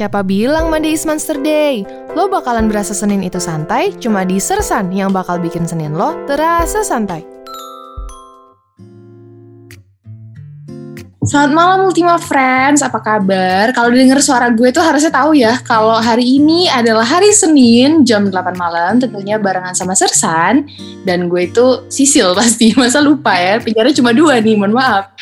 [0.00, 1.84] Siapa bilang Monday is Monster Day?
[2.16, 6.80] Lo bakalan berasa Senin itu santai, cuma di Sersan yang bakal bikin Senin lo terasa
[6.80, 7.29] santai.
[11.30, 13.70] Selamat malam Ultima Friends, apa kabar?
[13.70, 18.34] Kalau denger suara gue tuh harusnya tahu ya kalau hari ini adalah hari Senin jam
[18.34, 20.66] 8 malam tentunya barengan sama Sersan
[21.06, 25.14] dan gue itu Sisil pasti, masa lupa ya, penjara cuma dua nih, mohon maaf.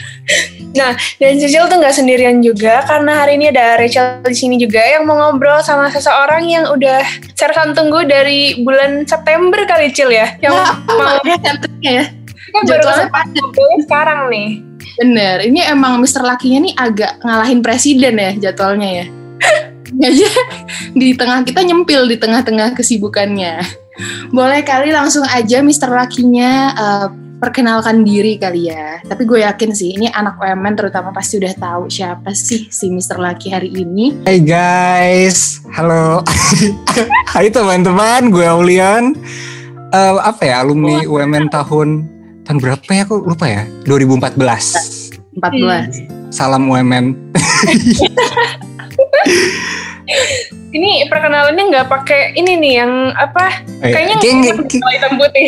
[0.73, 4.81] Nah, dan Sisil tuh nggak sendirian juga karena hari ini ada Rachel di sini juga
[4.81, 7.05] yang mau ngobrol sama seseorang yang udah
[7.37, 10.41] Sersan tunggu dari bulan September kali Cil ya.
[10.41, 11.37] Yang Nah, mau ya
[11.85, 12.05] ya.
[12.49, 14.68] kan baru ngobrolnya sekarang nih.
[14.99, 16.27] Bener, ini emang Mr.
[16.27, 19.07] Lakinya nih agak ngalahin presiden ya jadwalnya ya.
[20.11, 20.31] Aja
[20.93, 23.63] di tengah kita nyempil di tengah-tengah kesibukannya.
[24.35, 25.91] Boleh kali langsung aja Mr.
[25.91, 29.01] Lakinya eh, perkenalkan diri kali ya.
[29.07, 33.17] Tapi gue yakin sih ini anak UMN terutama pasti udah tahu siapa sih si Mr.
[33.23, 34.19] Laki hari ini.
[34.27, 36.27] Hai guys, halo.
[37.33, 39.15] Hai teman-teman, gue Aulian.
[39.89, 42.18] Eh, apa ya alumni UMN tahun
[42.49, 43.05] tahun berapa ya?
[43.05, 43.69] Aku lupa ya.
[43.85, 44.41] 2014.
[45.37, 46.33] 14.
[46.33, 47.13] Salam UMN.
[50.69, 53.61] Ini perkenalannya nggak pakai ini nih yang apa?
[53.85, 55.47] Eh, Kayaknya kayaknya, kalau hitam putih.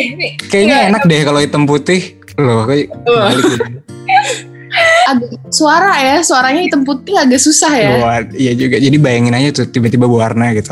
[0.49, 0.89] kayaknya Nggak.
[0.93, 2.01] enak deh kalau hitam putih.
[2.37, 3.53] Loh, kayak gitu.
[5.11, 7.91] Agak suara ya, suaranya hitam putih agak susah ya.
[7.99, 8.79] Wah, iya juga.
[8.79, 10.71] Jadi bayangin aja tuh tiba-tiba warna gitu.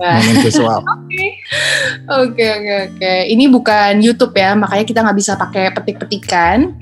[0.00, 0.16] Wah.
[0.16, 0.80] Mainin visual.
[2.08, 3.14] Oke oke oke.
[3.28, 6.72] Ini bukan YouTube ya, makanya kita nggak bisa pakai petik-petikan.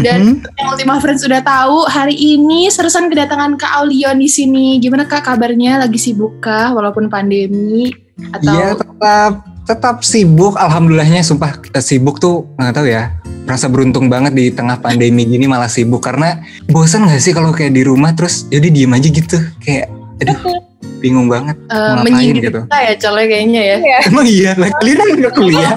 [0.00, 0.54] Dan Mhm.
[0.54, 4.78] yang Ultima Friends sudah tahu, hari ini Sersan kedatangan Kak Aulion di sini.
[4.78, 5.82] Gimana Kak kabarnya?
[5.82, 7.90] Lagi sibuk kah walaupun pandemi?
[8.30, 9.32] Atau Iya tetap
[9.66, 10.54] tetap sibuk.
[10.54, 13.10] Alhamdulillahnya sumpah eh, sibuk tuh nggak tahu ya.
[13.42, 16.36] Merasa beruntung banget di tengah pandemi gini malah sibuk karena
[16.68, 19.88] bosan gak sih kalau kayak di rumah terus jadi diem aja gitu kayak
[20.20, 20.67] aduh
[20.98, 22.60] bingung banget eh, ngapain gitu.
[22.66, 23.76] kita ya colnya kayaknya ya?
[23.78, 25.76] Iya, Emang iya, lah kalian kan nggak kuliah.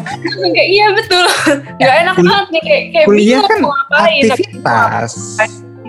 [0.52, 1.26] kayak iya betul.
[1.78, 4.24] Nggak enak kul- banget nih kayak kayak kuliah bingung kan ngapain.
[4.26, 5.12] Aktivitas.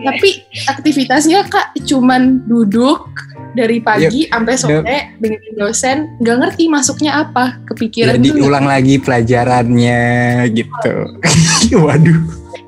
[0.02, 0.28] Tapi
[0.66, 3.06] aktivitasnya Kak cuman duduk
[3.52, 8.96] dari pagi sampai sore dengerin dosen, nggak ngerti masuknya apa, kepikiran Jadi tuh ulang lagi
[8.98, 10.02] pelajarannya
[10.56, 10.94] gitu.
[11.84, 12.18] Waduh.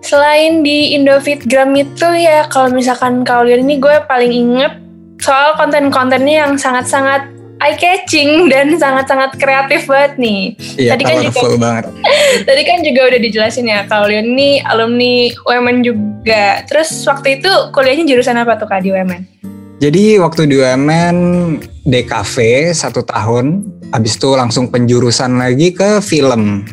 [0.05, 4.84] Selain di Indofitgram itu ya kalau misalkan kalian ini gue paling inget
[5.25, 7.33] soal konten-kontennya yang sangat-sangat
[7.65, 10.41] eye catching dan sangat-sangat kreatif banget nih.
[10.77, 11.85] Iya, Tadi kan juga- banget.
[12.49, 16.61] Tadi kan juga udah dijelasin ya kalian ini alumni UMN juga.
[16.69, 19.23] Terus waktu itu kuliahnya jurusan apa tuh Kak di UMN?
[19.81, 21.17] Jadi waktu di UMN
[21.89, 22.37] DKV
[22.77, 23.65] satu tahun,
[23.97, 26.69] habis itu langsung penjurusan lagi ke film.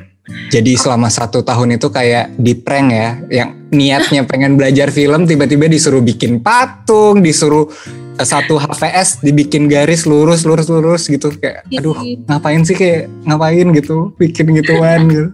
[0.51, 5.68] Jadi selama satu tahun itu kayak di prank ya, yang niatnya pengen belajar film tiba-tiba
[5.68, 7.68] disuruh bikin patung, disuruh
[8.26, 11.96] satu HVS dibikin garis lurus lurus lurus gitu kayak aduh
[12.28, 15.28] ngapain sih kayak ngapain gitu bikin gituan gitu.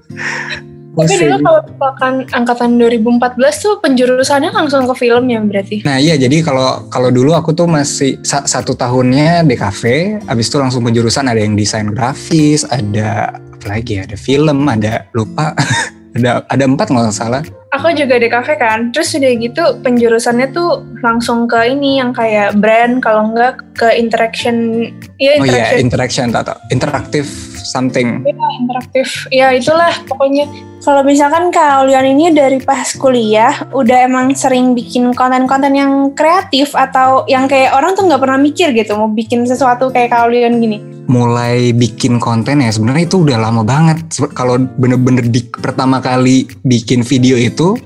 [0.97, 5.85] Tapi dulu kalau misalkan angkatan 2014 tuh penjurusannya langsung ke film ya berarti?
[5.85, 9.83] Nah iya jadi kalau kalau dulu aku tuh masih sa- satu tahunnya DKV,
[10.25, 15.05] abis itu langsung penjurusan ada yang desain grafis, ada apa lagi ya, ada film, ada
[15.13, 15.53] lupa,
[16.17, 17.43] ada ada empat nggak salah.
[17.75, 22.55] Aku juga di kafe kan, terus udah gitu penjurusannya tuh langsung ke ini yang kayak
[22.57, 24.87] brand, kalau enggak ke interaction,
[25.19, 27.27] ya Oh iya interaction, interaction atau interaktif
[27.67, 28.23] something.
[28.23, 30.47] ya, interaktif, ya itulah pokoknya.
[30.79, 37.27] Kalau misalkan kalian ini dari pas kuliah udah emang sering bikin konten-konten yang kreatif atau
[37.27, 40.79] yang kayak orang tuh nggak pernah mikir gitu mau bikin sesuatu kayak kalian gini.
[41.07, 44.03] Mulai bikin konten ya sebenarnya itu udah lama banget.
[44.35, 47.79] Kalau bener-bener di pertama kali bikin video itu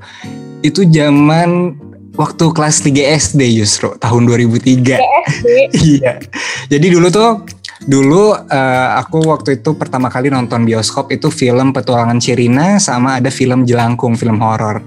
[0.62, 1.78] itu zaman
[2.16, 5.00] waktu kelas 3 SD justru tahun 2003.
[5.00, 5.48] SD,
[5.96, 6.20] Iya.
[6.68, 7.46] Jadi dulu tuh
[7.86, 13.34] dulu eh, aku waktu itu pertama kali nonton bioskop itu film Petualangan Sherina sama ada
[13.34, 14.82] film Jelangkung film horor.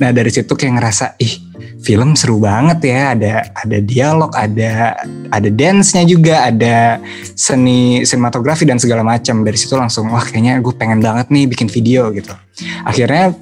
[0.00, 1.34] Nah dari situ kayak ngerasa ih
[1.84, 3.00] film seru banget ya.
[3.12, 4.96] Ada ada dialog ada
[5.28, 7.00] ada dance-nya juga ada
[7.36, 9.44] seni sinematografi dan segala macam.
[9.44, 12.32] Dari situ langsung wah kayaknya gue pengen banget nih bikin video gitu.
[12.88, 13.36] Akhirnya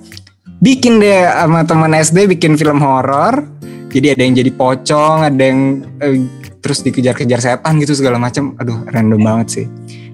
[0.58, 3.46] bikin deh sama teman SD bikin film horor.
[3.88, 6.20] Jadi ada yang jadi pocong ada yang eh,
[6.68, 9.66] terus dikejar-kejar setan gitu segala macam aduh random banget sih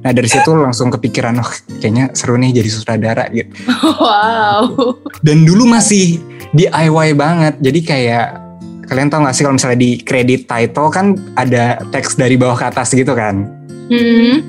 [0.06, 1.50] nah dari situ langsung kepikiran oh
[1.82, 3.50] kayaknya seru nih jadi sutradara gitu
[3.98, 4.70] wow.
[5.26, 6.22] dan dulu masih
[6.54, 8.26] DIY banget jadi kayak
[8.86, 12.66] kalian tau gak sih kalau misalnya di kredit title kan ada teks dari bawah ke
[12.70, 14.40] atas gitu kan Hmm.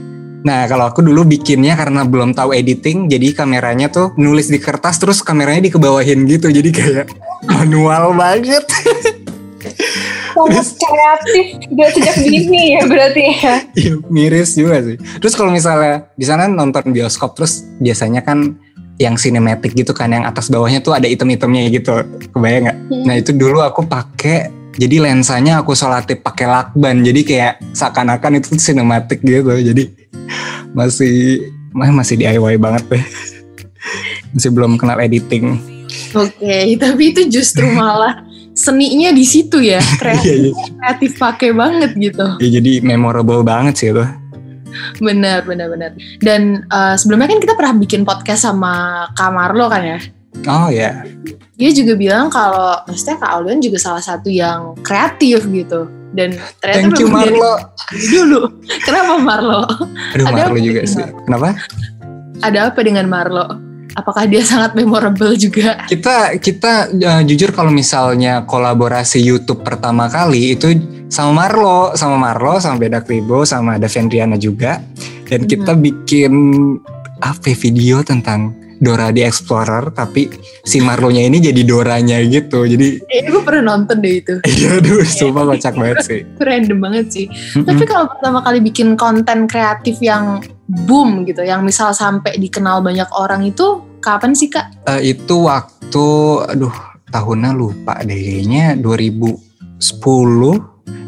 [0.46, 5.02] Nah kalau aku dulu bikinnya karena belum tahu editing, jadi kameranya tuh nulis di kertas
[5.02, 7.06] terus kameranya dikebawahin gitu, jadi kayak
[7.52, 8.64] manual banget.
[10.36, 13.56] sangat kreatif udah sejak dini ya berarti ya.
[13.74, 14.98] Iya, miris juga sih.
[15.00, 18.60] Terus kalau misalnya di sana nonton bioskop terus biasanya kan
[18.96, 22.04] yang sinematik gitu kan yang atas bawahnya tuh ada item-itemnya gitu.
[22.32, 22.78] Kebayang nggak?
[22.92, 23.04] Hmm.
[23.08, 27.04] Nah, itu dulu aku pakai jadi lensanya aku solatip pakai lakban.
[27.04, 29.52] Jadi kayak seakan-akan itu sinematik gitu.
[29.52, 29.92] Jadi
[30.76, 33.06] masih mah masih DIY banget deh.
[34.36, 35.56] Masih belum kenal editing.
[36.12, 38.20] Oke, tapi itu justru malah
[38.56, 40.66] seninya di situ ya, kreatif, Iya, iya.
[40.80, 42.26] kreatif pakai banget gitu.
[42.40, 44.06] Ya, jadi memorable banget sih itu.
[45.00, 45.92] Benar, benar, benar.
[46.20, 50.00] Dan eh, sebelumnya kan kita pernah bikin podcast sama Kak Marlo kan ya.
[50.48, 51.04] Oh ya.
[51.56, 55.88] Dia juga bilang kalau maksudnya Kak Aulion juga salah satu yang kreatif gitu.
[56.12, 57.54] Dan ternyata Thank you memang dari Marlo.
[58.16, 58.42] dulu.
[58.84, 59.62] Kenapa Marlo?
[60.16, 61.04] Aduh Ada Marlo juga sih.
[61.24, 61.56] Kenapa?
[62.44, 63.46] Ada apa dengan Marlo?
[63.96, 65.88] Apakah dia sangat memorable juga?
[65.88, 70.76] Kita kita uh, jujur kalau misalnya kolaborasi YouTube pertama kali itu
[71.08, 74.84] sama Marlo, sama Marlo, sama Beda Kribo, sama ada Vendriana juga.
[75.26, 76.32] Dan kita bikin
[77.24, 80.28] apa ya, video tentang Dora the Explorer, tapi
[80.68, 82.68] si Marlonya ini jadi Doranya gitu.
[82.68, 84.36] Jadi Eh, gue pernah nonton deh itu.
[84.52, 86.22] iya aduh, sumpah kocak banget sih.
[86.38, 87.26] Random banget sih.
[87.32, 87.64] Mm-mm.
[87.64, 93.08] Tapi kalau pertama kali bikin konten kreatif yang boom gitu, yang misal sampai dikenal banyak
[93.14, 94.86] orang itu kapan sih kak?
[94.90, 96.06] Eh, itu waktu
[96.50, 96.74] aduh
[97.10, 99.40] tahunnya lupa deh kayaknya 2010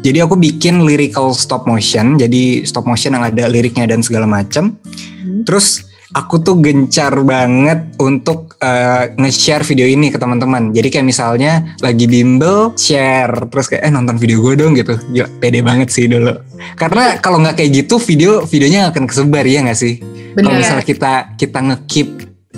[0.00, 4.78] jadi aku bikin lyrical stop motion jadi stop motion yang ada liriknya dan segala macam
[5.18, 5.42] Hmm.
[5.44, 5.84] terus
[6.16, 10.72] aku tuh gencar banget untuk eh, nge-share video ini ke teman-teman.
[10.72, 13.48] Jadi kayak misalnya lagi bimbel share.
[13.52, 14.96] Terus kayak eh nonton video gue dong gitu.
[15.12, 16.32] Gila, pede banget sih dulu.
[16.78, 20.00] Karena kalau nggak kayak gitu video videonya akan kesebar ya nggak sih?
[20.38, 20.60] Kalau Bener.
[20.62, 22.10] misalnya kita kita ngekeep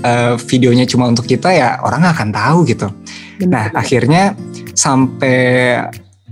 [0.04, 2.86] uh, videonya cuma untuk kita ya orang akan tahu gitu.
[3.48, 4.36] Nah akhirnya
[4.76, 5.80] sampai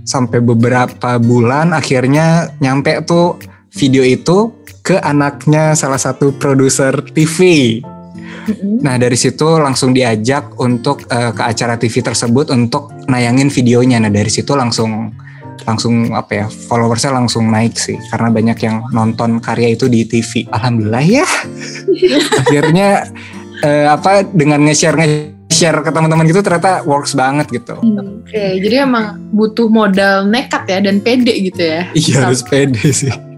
[0.05, 3.37] sampai beberapa bulan akhirnya nyampe tuh
[3.69, 4.58] video itu
[4.89, 7.77] ke anaknya salah satu produser TV.
[8.81, 14.01] Nah dari situ langsung diajak untuk uh, ke acara TV tersebut untuk nayangin videonya.
[14.01, 15.13] Nah dari situ langsung
[15.69, 20.49] langsung apa ya followersnya langsung naik sih karena banyak yang nonton karya itu di TV.
[20.49, 21.27] Alhamdulillah ya.
[22.41, 23.13] Akhirnya
[23.61, 27.77] eh, apa dengan nge-share nge-share ke teman-teman gitu ternyata works banget gitu.
[27.77, 31.85] Oke, jadi emang butuh modal nekat ya dan pede gitu ya.
[31.93, 33.28] Iya harus pede sih.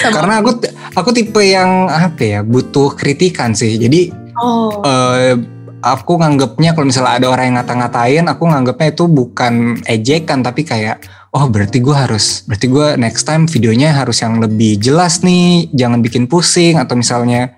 [0.00, 0.50] Sama- Karena aku
[0.92, 3.76] aku tipe yang apa ya butuh kritikan sih.
[3.76, 5.36] Jadi Oh, eh,
[5.84, 11.04] aku nganggapnya kalau misalnya ada orang yang ngata-ngatain, aku nganggapnya itu bukan ejekan tapi kayak
[11.36, 16.00] oh berarti gue harus berarti gue next time videonya harus yang lebih jelas nih, jangan
[16.00, 17.52] bikin pusing atau misalnya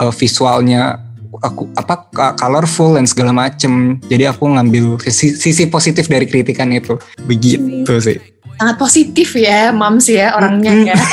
[0.00, 1.04] eh, visualnya
[1.44, 2.08] aku apa
[2.38, 4.00] colorful dan segala macem.
[4.08, 6.96] Jadi aku ngambil sisi, sisi positif dari kritikan itu.
[7.28, 8.18] Begitu sih.
[8.58, 10.96] Sangat positif ya, Mams ya orangnya ya.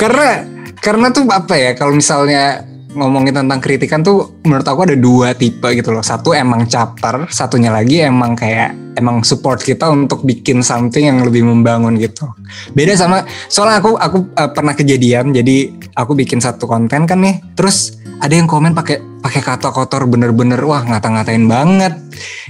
[0.00, 0.46] karena
[0.78, 2.64] karena tuh apa ya kalau misalnya
[2.98, 6.02] ngomongin tentang kritikan tuh menurut aku ada dua tipe gitu loh.
[6.02, 11.44] Satu emang chapter satunya lagi emang kayak emang support kita untuk bikin something yang lebih
[11.46, 12.26] membangun gitu.
[12.72, 17.38] Beda sama soalnya aku aku eh, pernah kejadian jadi aku bikin satu konten kan nih
[17.54, 21.94] terus ada yang komen pakai pakai kata kotor bener-bener wah ngata-ngatain banget.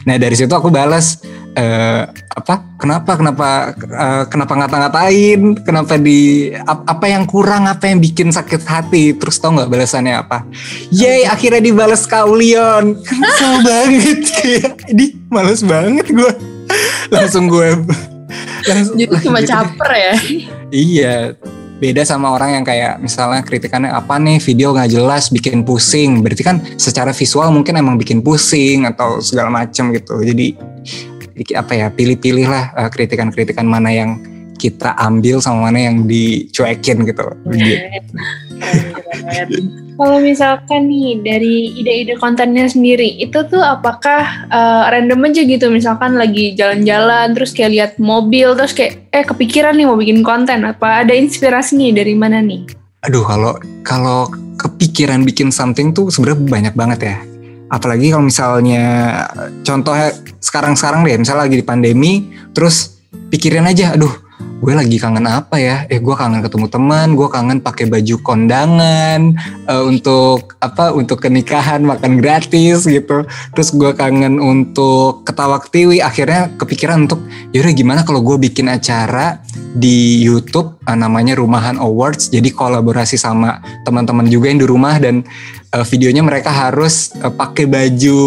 [0.04, 1.20] Nah dari situ aku balas
[1.52, 8.00] eh, apa kenapa kenapa eh, kenapa ngata-ngatain kenapa di ap- apa yang kurang apa yang
[8.00, 10.44] bikin sakit hati terus tau nggak balasannya apa?
[10.92, 16.32] Yay akhirnya dibalas kaulion kesel banget kayak di males banget gue
[17.12, 17.76] langsung gue
[18.68, 20.14] langsung Jadi cuma caper ya.
[20.68, 21.32] Iya,
[21.78, 26.20] beda sama orang yang kayak misalnya kritikannya apa nih video nggak jelas bikin pusing.
[26.20, 30.18] Berarti kan secara visual mungkin emang bikin pusing atau segala macam gitu.
[30.20, 30.58] Jadi
[31.54, 34.18] apa ya pilih-pilih lah eh, kritikan-kritikan mana yang
[34.58, 37.26] kita ambil sama mana yang dicuekin gitu.
[39.98, 45.66] Kalau misalkan nih dari ide-ide kontennya sendiri, itu tuh apakah eh, random aja gitu?
[45.74, 50.62] Misalkan lagi jalan-jalan, terus kayak lihat mobil, terus kayak eh kepikiran nih mau bikin konten,
[50.62, 52.70] apa ada inspirasi nih dari mana nih?
[53.10, 57.16] Aduh kalau kalau kepikiran bikin something tuh sebenarnya banyak banget ya.
[57.68, 58.84] Apalagi kalau misalnya
[59.66, 62.12] contohnya sekarang-sekarang deh, misalnya lagi di pandemi,
[62.54, 63.02] terus
[63.34, 64.27] pikirin aja, aduh
[64.58, 65.86] gue lagi kangen apa ya?
[65.86, 69.38] Eh gue kangen ketemu teman, gue kangen pakai baju kondangan
[69.70, 70.90] uh, untuk apa?
[70.90, 73.22] Untuk kenikahan makan gratis gitu.
[73.54, 76.02] Terus gue kangen untuk ketawa ketiwi.
[76.02, 77.22] Akhirnya kepikiran untuk
[77.54, 79.38] yaudah gimana kalau gue bikin acara
[79.78, 82.34] di YouTube uh, namanya Rumahan Awards.
[82.34, 85.22] Jadi kolaborasi sama teman-teman juga yang di rumah dan
[85.70, 88.18] uh, videonya mereka harus uh, pakai baju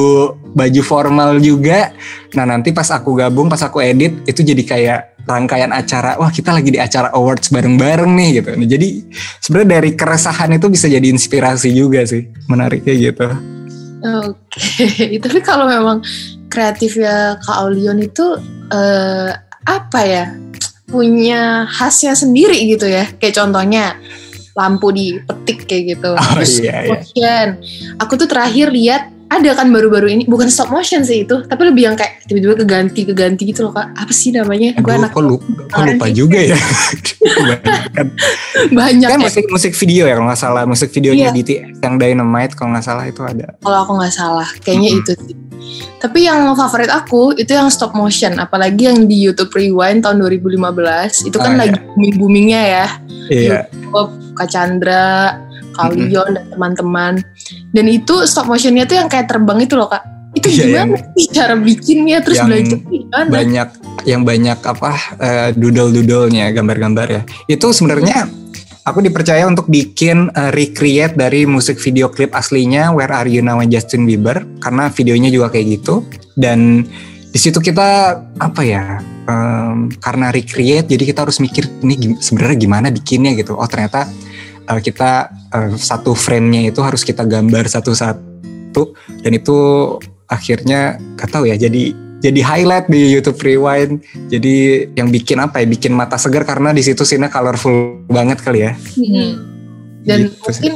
[0.52, 1.92] baju formal juga.
[2.36, 6.52] Nah nanti pas aku gabung, pas aku edit itu jadi kayak rangkaian acara wah kita
[6.52, 8.88] lagi di acara awards bareng-bareng nih gitu nah, jadi
[9.40, 13.28] sebenarnya dari keresahan itu bisa jadi inspirasi juga sih menariknya gitu
[14.02, 15.18] oke okay.
[15.24, 16.02] tapi kalau memang
[16.52, 18.38] kreatifnya Kak Aulion itu
[18.74, 19.30] uh,
[19.66, 20.26] apa ya
[20.92, 23.96] punya khasnya sendiri gitu ya kayak contohnya
[24.52, 26.78] lampu dipetik kayak gitu oh, Terus iya,
[27.16, 27.38] iya.
[27.96, 31.88] aku tuh terakhir lihat ada kan baru-baru ini bukan stop motion sih itu tapi lebih
[31.88, 33.96] yang kayak tiba-tiba keganti keganti gitu loh kak.
[33.96, 34.76] Apa sih namanya?
[34.84, 36.60] Gue anak kok lupa, kok lupa juga ya?
[38.78, 39.24] Banyak kan ya.
[39.24, 40.64] musik musik video ya kalau nggak salah.
[40.68, 41.36] Musik videonya iya.
[41.36, 43.56] DTS yang Dynamite kalau nggak salah itu ada.
[43.64, 45.04] Kalau aku nggak salah kayaknya mm -hmm.
[45.08, 45.36] itu sih.
[46.02, 48.36] Tapi yang favorit aku itu yang stop motion.
[48.36, 51.88] Apalagi yang di YouTube Rewind tahun 2015 itu kan oh, lagi iya.
[51.88, 52.88] booming boomingnya ya.
[53.32, 53.60] Iya.
[53.72, 55.40] YouTube Kak Chandra
[55.76, 56.36] Kalion mm-hmm.
[56.38, 57.14] dan teman-teman.
[57.72, 60.04] Dan itu stop motionnya tuh yang kayak terbang itu loh kak.
[60.32, 63.28] Itu iya, gimana sih cara bikinnya terus belajar gimana?
[63.28, 63.70] Banyak
[64.08, 67.22] yang banyak apa uh, doodle-doodlenya gambar-gambar ya.
[67.52, 68.32] Itu sebenarnya
[68.88, 73.62] aku dipercaya untuk bikin uh, recreate dari musik video klip aslinya Where Are You Now
[73.68, 76.86] Justin Bieber karena videonya juga kayak gitu dan
[77.32, 79.00] di situ kita apa ya
[79.30, 84.10] um, karena recreate jadi kita harus mikir ini sebenarnya gimana bikinnya gitu oh ternyata
[84.68, 88.84] uh, kita uh, satu frame-nya itu harus kita gambar satu-satu
[89.22, 89.58] dan itu
[90.32, 91.92] akhirnya gak tahu ya jadi
[92.22, 94.06] jadi highlight di YouTube Rewind.
[94.30, 95.66] Jadi yang bikin apa ya?
[95.66, 98.78] Bikin mata segar karena di situ scene colorful banget kali ya.
[98.78, 99.42] Hmm.
[100.06, 100.74] Dan gitu mungkin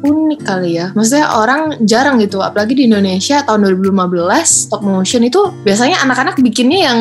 [0.00, 0.86] unik kali ya.
[0.96, 6.88] Maksudnya orang jarang gitu, apalagi di Indonesia tahun 2015 stop motion itu biasanya anak-anak bikinnya
[6.88, 6.98] yang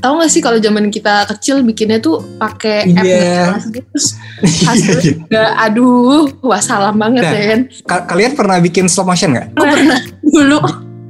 [0.00, 3.54] tahu gak sih kalau zaman kita kecil bikinnya tuh pakai yeah.
[3.54, 4.16] app terus
[4.66, 7.60] hasilnya aduh wah salah banget nah, ya kan
[8.08, 9.52] kalian pernah bikin stop motion nggak?
[9.54, 10.58] pernah dulu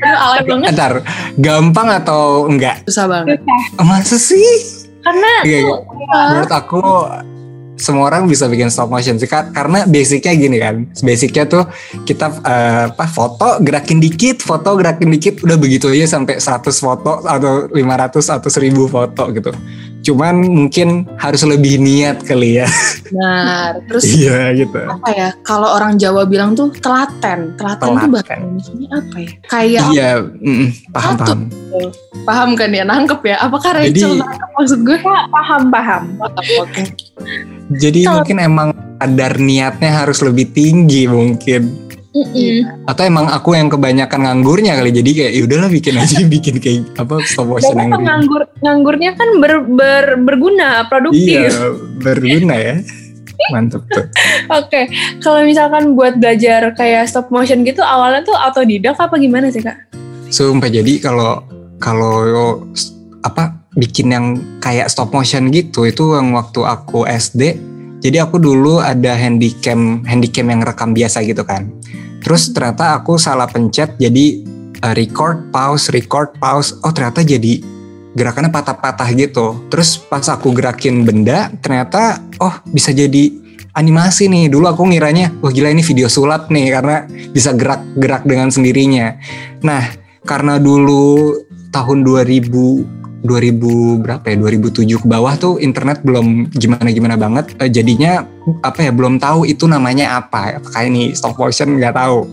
[0.01, 0.93] Aduh, alay banget Ntar,
[1.37, 2.89] gampang atau enggak?
[2.89, 3.37] Susah banget
[3.77, 4.81] Masa sih?
[5.05, 5.77] Karena iya, iya.
[6.33, 6.81] Menurut aku
[7.81, 11.65] semua orang bisa bikin stop motion sih karena basicnya gini kan basicnya tuh
[12.05, 17.25] kita uh, apa foto gerakin dikit foto gerakin dikit udah begitu aja sampai 100 foto
[17.25, 19.53] atau 500 atau 1000 foto gitu.
[20.01, 22.69] Cuman mungkin harus lebih niat kali ya.
[23.13, 23.81] Benar.
[23.89, 24.81] Terus iya gitu.
[24.81, 27.55] apa ya kalau orang Jawa bilang tuh telaten.
[27.55, 28.03] Telaten, telaten.
[28.05, 29.31] tuh bahasa Indonesia apa ya?
[29.47, 31.41] Kayak iya mm, paham paham.
[32.25, 32.85] Paham kan ya?
[32.89, 33.37] Nangkep ya?
[33.45, 34.49] Apakah Rachel Jadi, nangkep?
[34.57, 36.03] Maksud gue paham paham.
[36.65, 36.83] Oke
[37.79, 41.91] jadi Kalo, mungkin emang kadar niatnya harus lebih tinggi mungkin.
[42.11, 42.91] Mm -mm.
[42.91, 46.83] Atau emang aku yang kebanyakan nganggurnya kali jadi kayak ya udahlah bikin aja bikin kayak
[46.99, 51.55] apa stop motion yang nganggur nganggurnya kan ber, ber, berguna produktif.
[51.55, 52.75] Iya berguna ya.
[53.55, 54.05] Mantep tuh.
[54.59, 54.85] Oke, okay.
[55.23, 59.79] kalau misalkan buat belajar kayak stop motion gitu awalnya tuh autodidak apa gimana sih kak?
[60.35, 61.47] Sumpah jadi kalau
[61.79, 62.61] kalau
[63.23, 64.27] apa bikin yang
[64.59, 65.87] kayak stop motion gitu.
[65.87, 71.45] Itu yang waktu aku SD jadi aku dulu ada handycam handycam yang rekam biasa gitu
[71.45, 71.69] kan.
[72.25, 74.41] Terus ternyata aku salah pencet jadi
[74.81, 76.81] uh, record pause record pause.
[76.81, 77.61] Oh ternyata jadi
[78.17, 79.69] gerakannya patah-patah gitu.
[79.69, 83.29] Terus pas aku gerakin benda ternyata oh bisa jadi
[83.77, 84.49] animasi nih.
[84.49, 87.05] Dulu aku ngiranya wah gila ini video sulap nih karena
[87.37, 89.13] bisa gerak-gerak dengan sendirinya.
[89.61, 89.93] Nah
[90.25, 91.37] karena dulu
[91.69, 97.53] tahun 2000 2000 berapa ya 2007 ke bawah tuh internet belum gimana gimana banget.
[97.61, 98.25] Uh, jadinya
[98.65, 100.61] apa ya belum tahu itu namanya apa.
[100.61, 102.25] Apakah ini stop motion nggak tahu.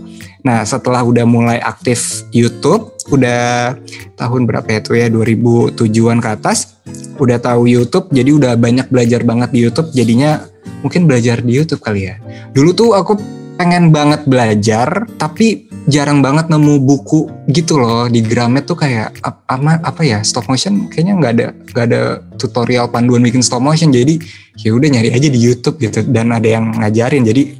[0.48, 3.76] Nah setelah udah mulai aktif YouTube udah
[4.20, 6.76] tahun berapa ya tuh ya 2007an ke atas
[7.20, 9.92] udah tahu YouTube jadi udah banyak belajar banget di YouTube.
[9.92, 10.44] Jadinya
[10.82, 12.16] mungkin belajar di YouTube kali ya.
[12.56, 13.20] Dulu tuh aku
[13.58, 19.80] pengen banget belajar tapi jarang banget nemu buku gitu loh di Gramet tuh kayak apa
[19.80, 22.02] apa ya stop motion kayaknya nggak ada nggak ada
[22.36, 24.20] tutorial panduan bikin stop motion jadi
[24.60, 27.56] ya udah nyari aja di YouTube gitu dan ada yang ngajarin jadi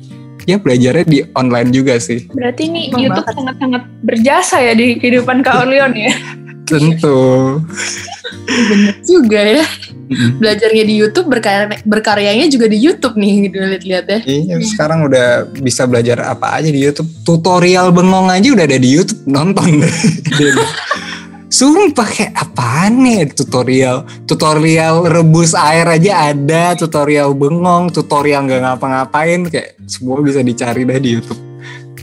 [0.48, 2.24] ya belajarnya di online juga sih.
[2.32, 6.16] Berarti ini Memang YouTube sangat-sangat berjasa ya di kehidupan Kak Orleon ya.
[6.68, 7.20] Tentu.
[8.48, 9.66] Bener juga ya.
[10.40, 14.20] Belajarnya di YouTube berkarya berkaryanya juga di YouTube nih gitu lihat-lihat ya.
[14.24, 17.08] Iya sekarang udah bisa belajar apa aja di YouTube.
[17.24, 19.84] Tutorial bengong aja udah ada di YouTube nonton
[21.48, 24.04] Sumpah kayak apaan nih tutorial?
[24.28, 31.00] Tutorial rebus air aja ada Tutorial bengong Tutorial nggak ngapa-ngapain Kayak semua bisa dicari dah
[31.00, 31.40] di Youtube.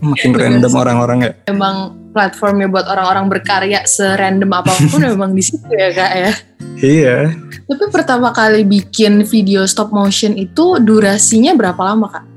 [0.00, 5.42] Makin Bener random orang-orang ya Emang platformnya buat orang-orang berkarya serandom apa pun memang di
[5.42, 6.33] situ ya kak ya.
[6.75, 7.18] Iya
[7.66, 12.33] Tapi pertama kali bikin video stop motion itu durasinya berapa lama kak?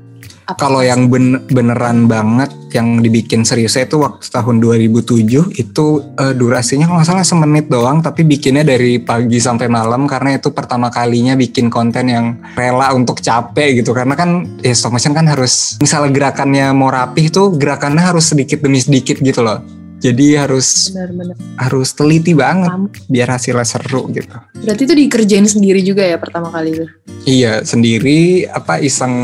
[0.56, 5.86] Kalau yang ben- beneran banget Yang dibikin seriusnya itu waktu tahun 2007 Itu
[6.16, 10.88] eh, durasinya kalau salah semenit doang Tapi bikinnya dari pagi sampai malam Karena itu pertama
[10.88, 12.26] kalinya bikin konten yang
[12.56, 13.92] rela untuk capek gitu.
[13.92, 18.64] Karena kan ya stop motion kan harus Misalnya gerakannya mau rapih tuh Gerakannya harus sedikit
[18.64, 21.34] demi sedikit gitu loh Jadi harus benar-benar.
[21.58, 22.86] harus teliti banget Lama.
[23.10, 24.30] biar hasilnya seru gitu.
[24.62, 26.86] Berarti itu dikerjain sendiri juga ya pertama kali itu?
[27.26, 29.14] Iya sendiri apa iseng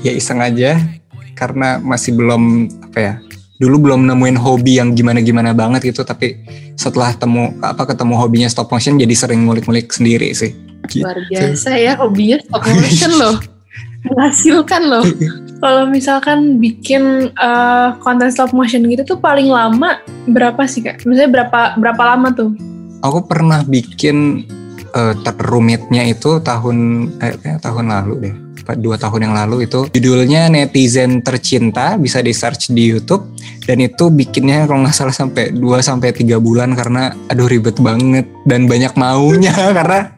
[0.00, 0.80] ya iseng aja
[1.36, 3.14] karena masih belum apa ya
[3.60, 6.40] dulu belum nemuin hobi yang gimana-gimana banget gitu tapi
[6.74, 10.56] setelah temu apa ketemu hobinya stop motion jadi sering ngulik-ngulik sendiri sih.
[10.88, 11.04] Gitu.
[11.04, 13.36] Luar biasa ya hobinya stop motion loh.
[14.08, 15.04] Menghasilkan loh.
[15.64, 19.96] Kalau misalkan bikin eh, konten stop motion gitu tuh paling lama
[20.28, 21.00] berapa sih kak?
[21.08, 22.52] Maksudnya berapa berapa lama tuh?
[23.00, 24.44] Aku pernah bikin
[24.92, 28.34] eh, terumitnya itu tahun eh, kayak tahun lalu deh.
[28.76, 33.24] Dua tahun yang lalu itu judulnya netizen tercinta bisa di search di YouTube
[33.64, 38.24] dan itu bikinnya kalau nggak salah sampai 2 sampai tiga bulan karena aduh ribet banget
[38.48, 40.16] dan banyak maunya karena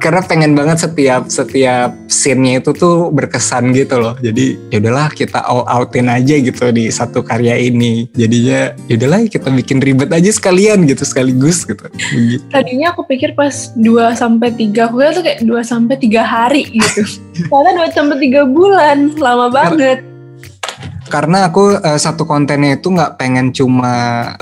[0.00, 4.14] karena pengen banget setiap setiap scene-nya itu tuh berkesan gitu loh.
[4.20, 8.08] Jadi ya udahlah kita all outin aja gitu di satu karya ini.
[8.14, 11.86] Jadinya ya udahlah kita bikin ribet aja sekalian gitu sekaligus gitu.
[11.90, 12.44] Begitu.
[12.52, 17.02] Tadinya aku pikir pas 2 sampai 3 aku tuh kayak 2 sampai 3 hari gitu.
[17.50, 20.00] Ternyata 2 sampai 3 bulan, lama banget.
[20.00, 20.15] karena
[21.10, 24.34] aku eh, satu kontennya itu nggak pengen cuma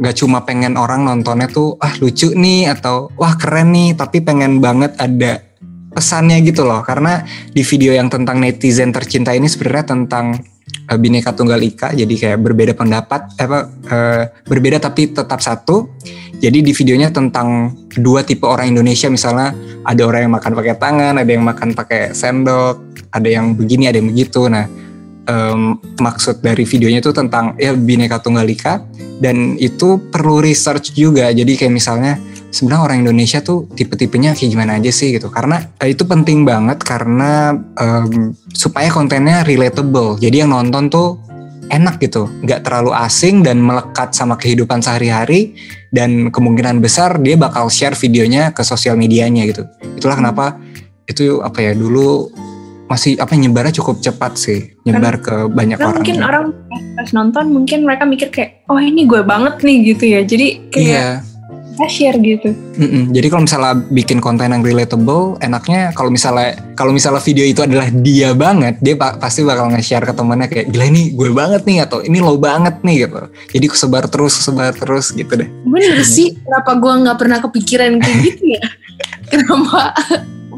[0.00, 4.60] nggak cuma pengen orang nontonnya tuh ah lucu nih atau wah keren nih tapi pengen
[4.60, 5.50] banget ada
[5.90, 6.80] pesannya gitu loh.
[6.86, 7.20] Karena
[7.50, 10.38] di video yang tentang netizen tercinta ini sebenarnya tentang
[10.86, 13.58] eh, bineka tunggal ika jadi kayak berbeda pendapat apa
[13.90, 15.90] eh, berbeda tapi tetap satu.
[16.40, 19.52] Jadi di videonya tentang dua tipe orang Indonesia misalnya
[19.84, 22.80] ada orang yang makan pakai tangan ada yang makan pakai sendok
[23.12, 24.48] ada yang begini ada yang begitu.
[24.48, 24.64] Nah
[25.26, 28.84] em, maksud dari videonya itu tentang ya bineka tunggal ika.
[29.20, 31.28] Dan itu perlu research juga.
[31.28, 32.16] Jadi kayak misalnya
[32.48, 35.28] sebenarnya orang Indonesia tuh tipe-tipenya kayak gimana aja sih gitu.
[35.28, 40.16] Karena eh, itu penting banget karena em, supaya kontennya relatable.
[40.16, 41.20] Jadi yang nonton tuh
[41.68, 42.26] enak gitu.
[42.42, 45.52] Nggak terlalu asing dan melekat sama kehidupan sehari-hari.
[45.90, 49.66] Dan kemungkinan besar dia bakal share videonya ke sosial medianya gitu.
[49.98, 50.54] Itulah kenapa
[51.10, 52.30] itu apa ya dulu
[52.90, 56.44] masih apa nyebarnya cukup cepat sih nyebar ke banyak orang mungkin orang
[56.98, 60.20] pas nonton mungkin mereka mikir kayak oh ini gue banget nih gitu ya.
[60.26, 61.08] Jadi kayak iya
[61.80, 62.52] kita share gitu.
[62.76, 63.08] Mm-mm.
[63.08, 67.88] Jadi kalau misalnya bikin konten yang relatable, enaknya kalau misalnya kalau misalnya video itu adalah
[67.88, 71.88] dia banget, dia pa- pasti bakal nge-share ke temennya kayak gila ini gue banget nih
[71.88, 73.32] atau ini lo banget nih gitu.
[73.56, 75.48] Jadi sebar terus, sebar terus gitu deh.
[75.64, 78.64] Bener sih, kenapa gua nggak pernah kepikiran kayak gitu ya?
[79.30, 79.94] Kenapa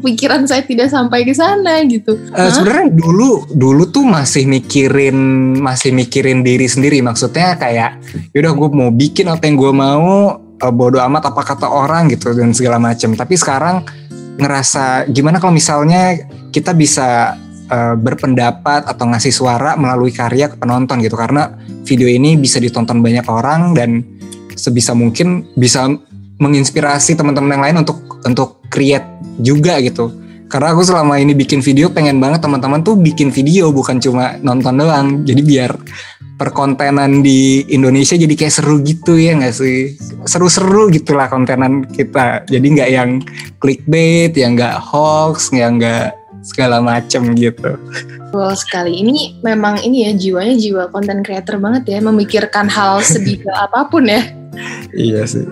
[0.03, 2.19] pikiran saya tidak sampai ke sana gitu?
[2.35, 2.51] Hah?
[2.51, 5.15] Sebenarnya dulu dulu tuh masih mikirin
[5.57, 6.99] masih mikirin diri sendiri.
[6.99, 8.03] Maksudnya kayak
[8.35, 12.35] yaudah gue mau bikin apa yang gue mau, eh, bodo amat apa kata orang gitu
[12.35, 13.15] dan segala macam.
[13.15, 13.87] Tapi sekarang
[14.35, 16.19] ngerasa gimana kalau misalnya
[16.51, 17.39] kita bisa
[17.71, 21.55] eh, berpendapat atau ngasih suara melalui karya ke penonton gitu karena
[21.87, 24.03] video ini bisa ditonton banyak orang dan
[24.53, 25.89] sebisa mungkin bisa
[26.39, 29.05] menginspirasi teman-teman yang lain untuk untuk create
[29.37, 30.09] juga gitu.
[30.49, 34.77] Karena aku selama ini bikin video pengen banget teman-teman tuh bikin video bukan cuma nonton
[34.77, 35.07] doang.
[35.25, 35.73] Jadi biar
[36.37, 39.97] perkontenan di Indonesia jadi kayak seru gitu ya nggak sih?
[40.25, 42.45] Seru-seru gitulah kontenan kita.
[42.45, 43.09] Jadi nggak yang
[43.61, 46.13] clickbait yang nggak hoax yang nggak
[46.45, 47.79] segala macem gitu.
[48.29, 49.01] Betul sekali.
[49.01, 54.05] Ini memang ini ya jiwanya jiwa konten creator banget ya, memikirkan hal sedetail apa pun
[54.05, 54.21] ya.
[54.93, 55.43] Iya sih.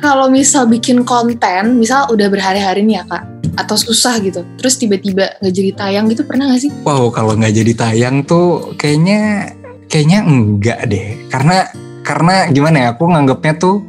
[0.00, 3.24] Kalau misal bikin konten, misal udah berhari-hari nih ya kak,
[3.58, 6.70] atau susah gitu, terus tiba-tiba nggak jadi tayang gitu pernah nggak sih?
[6.86, 9.52] wow kalau nggak jadi tayang tuh kayaknya
[9.90, 11.16] kayaknya enggak deh.
[11.32, 11.66] Karena
[12.04, 13.84] karena gimana ya aku nganggapnya tuh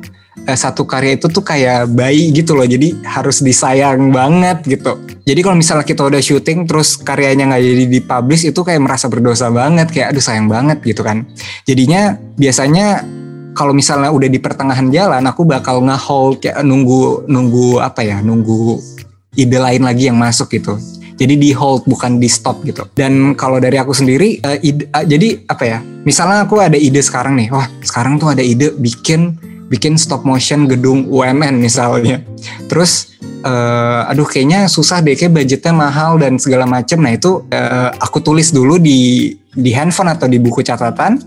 [0.47, 4.97] eh, satu karya itu tuh kayak bayi gitu loh jadi harus disayang banget gitu.
[5.29, 9.53] Jadi kalau misalnya kita udah syuting terus karyanya nggak jadi dipublish itu kayak merasa berdosa
[9.53, 11.29] banget kayak aduh sayang banget gitu kan.
[11.69, 13.05] Jadinya biasanya
[13.59, 18.79] kalau misalnya udah di pertengahan jalan aku bakal nge-hold kayak nunggu nunggu apa ya nunggu
[19.35, 20.79] ide lain lagi yang masuk gitu
[21.19, 25.03] jadi di hold bukan di stop gitu dan kalau dari aku sendiri eh, ide- eh,
[25.03, 29.35] jadi apa ya misalnya aku ada ide sekarang nih wah sekarang tuh ada ide bikin
[29.69, 32.25] bikin stop motion gedung UMN misalnya.
[32.65, 33.13] Terus
[33.45, 36.97] uh, aduh kayaknya susah deh kayak budgetnya mahal dan segala macem.
[36.99, 41.21] Nah itu uh, aku tulis dulu di di handphone atau di buku catatan.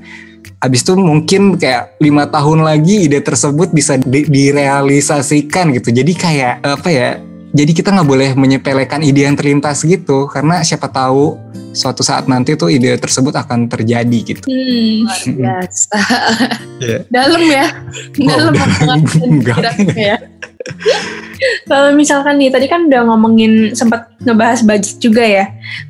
[0.62, 5.90] Abis itu mungkin kayak lima tahun lagi ide tersebut bisa di, direalisasikan gitu.
[5.90, 7.18] Jadi kayak apa ya?
[7.52, 11.36] Jadi kita nggak boleh menyepelekan ide yang terlintas gitu karena siapa tahu
[11.74, 14.46] suatu saat nanti tuh ide tersebut akan terjadi gitu.
[14.46, 15.02] Hmm.
[15.10, 15.98] Luar biasa.
[16.78, 16.98] Iya.
[17.10, 17.66] Dalam ya.
[18.22, 19.60] Dalam Oh, enggak.
[19.98, 20.16] ya.
[21.70, 25.44] Kalau misalkan nih tadi kan udah ngomongin sempat ngebahas budget juga ya.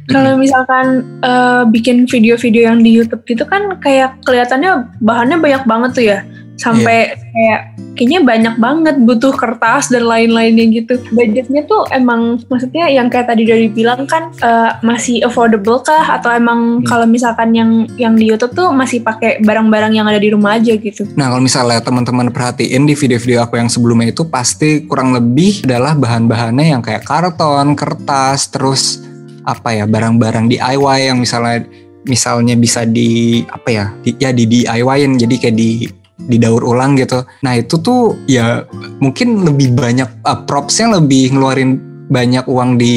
[0.09, 5.91] Kalau misalkan eh, bikin video-video yang di YouTube gitu kan kayak kelihatannya bahannya banyak banget
[5.93, 6.19] tuh ya.
[6.63, 7.61] Sampai kayak
[7.99, 10.95] kayaknya banyak banget butuh kertas dan lain-lainnya gitu.
[11.11, 16.31] Budgetnya tuh emang maksudnya yang kayak tadi udah dibilang kan eh, masih affordable kah atau
[16.31, 16.87] emang Hmm.
[16.87, 20.75] kalau misalkan yang yang di YouTube tuh masih pakai barang-barang yang ada di rumah aja
[20.75, 21.07] gitu.
[21.19, 25.93] Nah kalau misalnya teman-teman perhatiin di video-video aku yang sebelumnya itu pasti kurang lebih adalah
[25.99, 29.03] bahan-bahannya yang kayak karton, kertas, terus
[29.43, 31.67] apa ya barang-barang DIY yang misalnya
[32.07, 35.71] misalnya bisa di apa ya di, ya di DIY-in jadi kayak di
[36.19, 37.25] didaur ulang gitu.
[37.43, 38.67] Nah itu tuh ya
[39.03, 41.81] mungkin lebih banyak uh, propsnya lebih ngeluarin
[42.13, 42.97] banyak uang di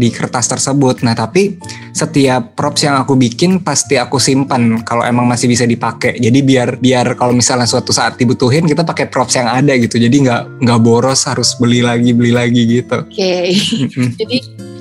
[0.00, 1.04] di kertas tersebut.
[1.04, 1.60] Nah tapi
[1.92, 6.16] setiap props yang aku bikin pasti aku simpan kalau emang masih bisa dipakai.
[6.16, 10.00] Jadi biar biar kalau misalnya suatu saat dibutuhin kita pakai props yang ada gitu.
[10.00, 13.04] Jadi nggak nggak boros harus beli lagi beli lagi gitu.
[13.04, 13.52] Oke.
[13.52, 14.08] Mm-mm.
[14.24, 14.38] Jadi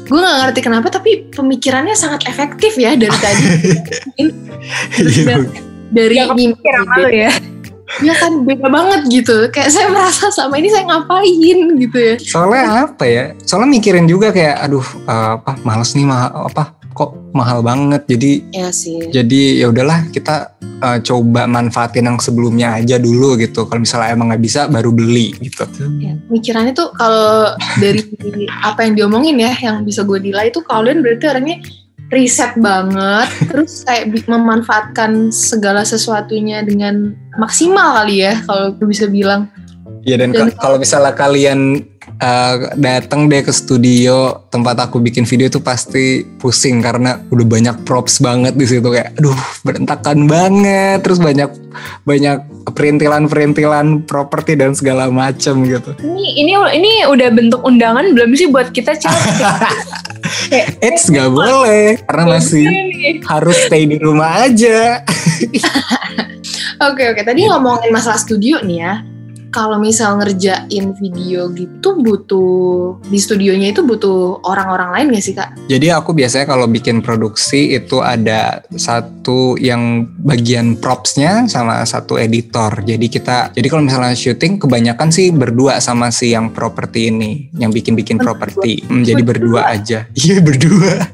[0.09, 3.45] gue nggak ngerti kenapa tapi pemikirannya sangat efektif ya dari tadi.
[5.93, 5.97] Iya.
[5.97, 6.67] dari Ya, mimpi
[7.09, 7.31] ya.
[7.99, 9.49] ya kan beda banget gitu.
[9.49, 12.15] Kayak saya merasa selama ini saya ngapain gitu ya.
[12.21, 13.23] Soalnya apa ya?
[13.41, 18.05] Soalnya mikirin juga kayak aduh eh, apa males nih mahal apa kok mahal banget.
[18.05, 19.09] Jadi Ya sih.
[19.09, 23.65] jadi ya udahlah kita eh, coba manfaatin yang sebelumnya aja dulu gitu.
[23.65, 25.65] Kalau misalnya emang nggak bisa baru beli gitu.
[25.97, 27.49] Ya, mikirannya tuh kalau
[27.81, 28.05] dari
[28.69, 31.57] apa yang diomongin ya, yang bisa gue nilai itu kalian berarti orangnya
[32.09, 39.49] riset banget, terus kayak memanfaatkan segala sesuatunya dengan maksimal kali ya, kalau gue bisa bilang.
[40.07, 41.83] Ya dan Dan- ka- kalau misalnya kalian
[42.23, 47.75] uh, datang deh ke studio tempat aku bikin video itu pasti pusing karena udah banyak
[47.83, 51.51] props banget di situ kayak aduh berantakan banget terus banyak
[52.07, 55.91] banyak perintilan-perintilan properti dan segala macam gitu.
[55.99, 59.35] Ini ini ini udah bentuk undangan belum sih buat kita cewek?
[60.79, 62.65] Eits nggak boleh karena masih
[63.25, 65.01] harus stay di rumah aja.
[66.79, 69.03] Oke oke, tadi ngomongin masalah studio nih ya.
[69.49, 75.57] Kalau misal ngerjain video gitu butuh di studionya itu butuh orang-orang lain gak sih kak?
[75.65, 82.85] Jadi aku biasanya kalau bikin produksi itu ada satu yang bagian propsnya sama satu editor.
[82.85, 87.73] Jadi kita, jadi kalau misalnya syuting kebanyakan sih berdua sama si yang properti ini, yang
[87.73, 88.85] bikin-bikin properti.
[88.85, 90.05] Hmm, jadi berdua aja.
[90.19, 91.09] Iya berdua.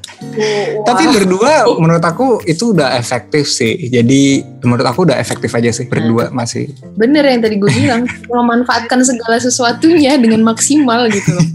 [0.83, 3.87] Tapi berdua menurut aku itu udah efektif sih.
[3.87, 6.73] Jadi menurut aku udah efektif aja sih berdua masih.
[6.97, 11.47] bener yang tadi gue bilang memanfaatkan segala sesuatunya dengan maksimal gitu loh.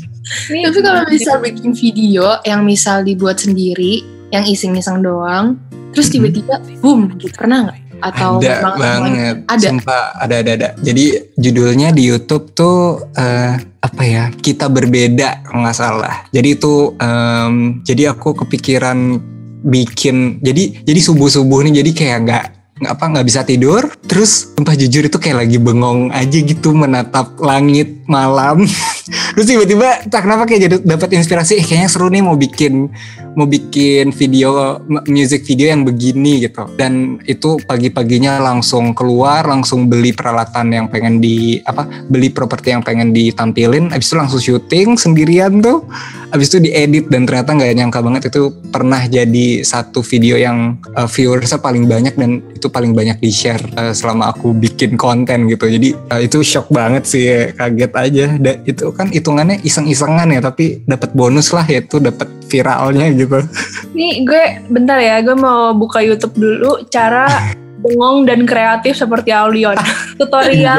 [0.46, 5.58] Tapi kalau misal bikin video yang misal dibuat sendiri, yang iseng-iseng doang,
[5.90, 6.14] terus Mhm.
[6.14, 7.78] tiba-tiba boom, gitu pernah nggak?
[8.00, 9.68] Atau ada banget Ada.
[9.76, 15.76] sumpah ada ada ada jadi judulnya di YouTube tuh eh, apa ya kita berbeda nggak
[15.76, 19.20] salah jadi itu em, jadi aku kepikiran
[19.60, 22.44] bikin jadi jadi subuh subuh nih jadi kayak nggak
[22.86, 23.88] apa nggak bisa tidur.
[24.08, 28.64] Terus sumpah jujur itu kayak lagi bengong aja gitu menatap langit malam.
[29.36, 31.60] Terus tiba-tiba tak kenapa kayak jadi dapat inspirasi?
[31.60, 32.90] Eh, kayaknya seru nih mau bikin
[33.38, 36.66] mau bikin video music video yang begini gitu.
[36.74, 42.82] Dan itu pagi-paginya langsung keluar langsung beli peralatan yang pengen di apa beli properti yang
[42.82, 43.92] pengen ditampilin.
[43.92, 45.86] Habis itu langsung syuting sendirian tuh.
[46.30, 51.10] Habis itu diedit dan ternyata nggak nyangka banget itu pernah jadi satu video yang uh,
[51.10, 53.60] viewersnya paling banyak dan itu paling banyak di share
[53.92, 55.66] selama aku bikin konten gitu.
[55.66, 58.26] Jadi uh, itu shock banget sih kaget aja.
[58.38, 63.42] Dan itu kan hitungannya iseng-isengan ya tapi dapat bonus lah yaitu dapat viralnya gitu.
[63.98, 67.26] Nih gue bentar ya, gue mau buka YouTube dulu cara
[67.82, 69.76] bengong dan kreatif seperti Aulion.
[70.18, 70.78] Tutorial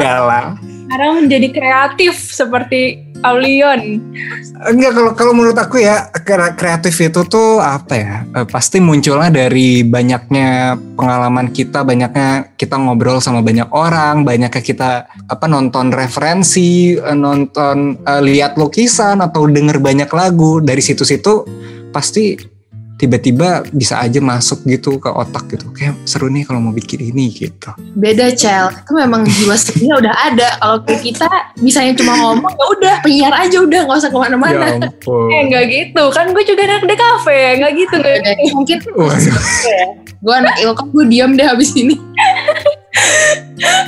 [0.92, 4.02] cara menjadi kreatif seperti Aulion.
[4.62, 9.30] Enggak kalau kalau menurut aku ya kre- kreatif itu tuh apa ya eh, pasti munculnya
[9.30, 16.94] dari banyaknya pengalaman kita banyaknya kita ngobrol sama banyak orang banyaknya kita apa nonton referensi
[16.94, 21.46] eh, nonton eh, lihat lukisan atau denger banyak lagu dari situ-situ
[21.90, 22.51] pasti
[23.02, 27.34] tiba-tiba bisa aja masuk gitu ke otak gitu kayak seru nih kalau mau bikin ini
[27.34, 30.48] gitu Beda Cel, itu memang jiwa seninya udah ada.
[30.60, 31.28] Kalau kita
[31.60, 34.66] misalnya cuma ngomong ya udah penyiar aja udah nggak usah ke mana-mana.
[34.78, 38.32] ampun Eh nggak gitu, kan gue juga anak di kafe, nggak gitu nggak Beda.
[38.54, 38.78] Mungkin
[40.22, 41.96] gue anak ilkom gue diam deh habis ini.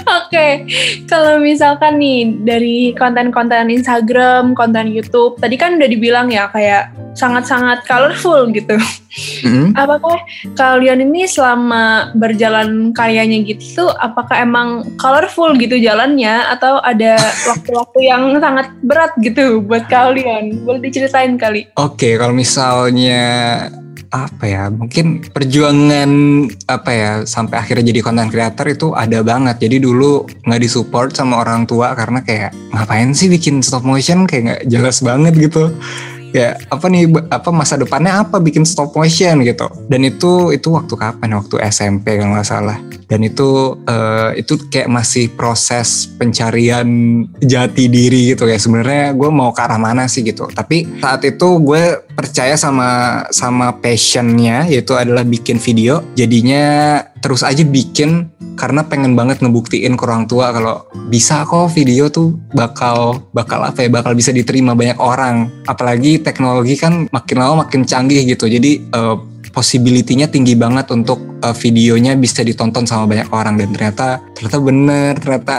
[0.05, 0.69] Oke,
[1.11, 7.83] kalau misalkan nih dari konten-konten Instagram, konten YouTube, tadi kan udah dibilang ya kayak sangat-sangat
[7.87, 8.79] colorful gitu.
[9.47, 9.71] Mm-mm.
[9.79, 10.19] Apakah
[10.59, 17.15] kalian ini selama berjalan karyanya gitu, apakah emang colorful gitu jalannya, atau ada
[17.47, 20.67] waktu-waktu yang sangat berat gitu buat kalian?
[20.67, 21.71] Boleh diceritain kali?
[21.79, 23.23] Oke, kalau misalnya
[24.15, 26.11] apa ya, mungkin perjuangan
[26.71, 29.59] apa ya sampai akhirnya jadi content creator itu ada banget.
[29.67, 34.43] Jadi dulu nggak disupport sama orang tua karena kayak ngapain sih bikin stop motion kayak
[34.47, 35.75] nggak jelas banget gitu.
[36.35, 39.67] Ya apa nih apa masa depannya apa bikin stop motion gitu.
[39.91, 41.35] Dan itu itu waktu kapan?
[41.35, 42.79] Waktu SMP kalau nggak salah.
[43.11, 46.87] Dan itu eh, itu kayak masih proses pencarian
[47.39, 51.61] jati diri gitu ya sebenarnya gue mau ke arah mana sih gitu tapi saat itu
[51.61, 51.83] gue
[52.15, 56.01] percaya sama sama passionnya yaitu adalah bikin video.
[56.15, 62.07] Jadinya terus aja bikin karena pengen banget ngebuktiin ke orang tua kalau bisa kok video
[62.07, 65.51] tuh bakal bakal apa ya bakal bisa diterima banyak orang.
[65.67, 68.47] Apalagi teknologi kan makin lama makin canggih gitu.
[68.47, 69.17] Jadi eh,
[69.55, 73.59] possibility-nya tinggi banget untuk eh, videonya bisa ditonton sama banyak orang.
[73.59, 75.57] Dan ternyata ternyata bener ternyata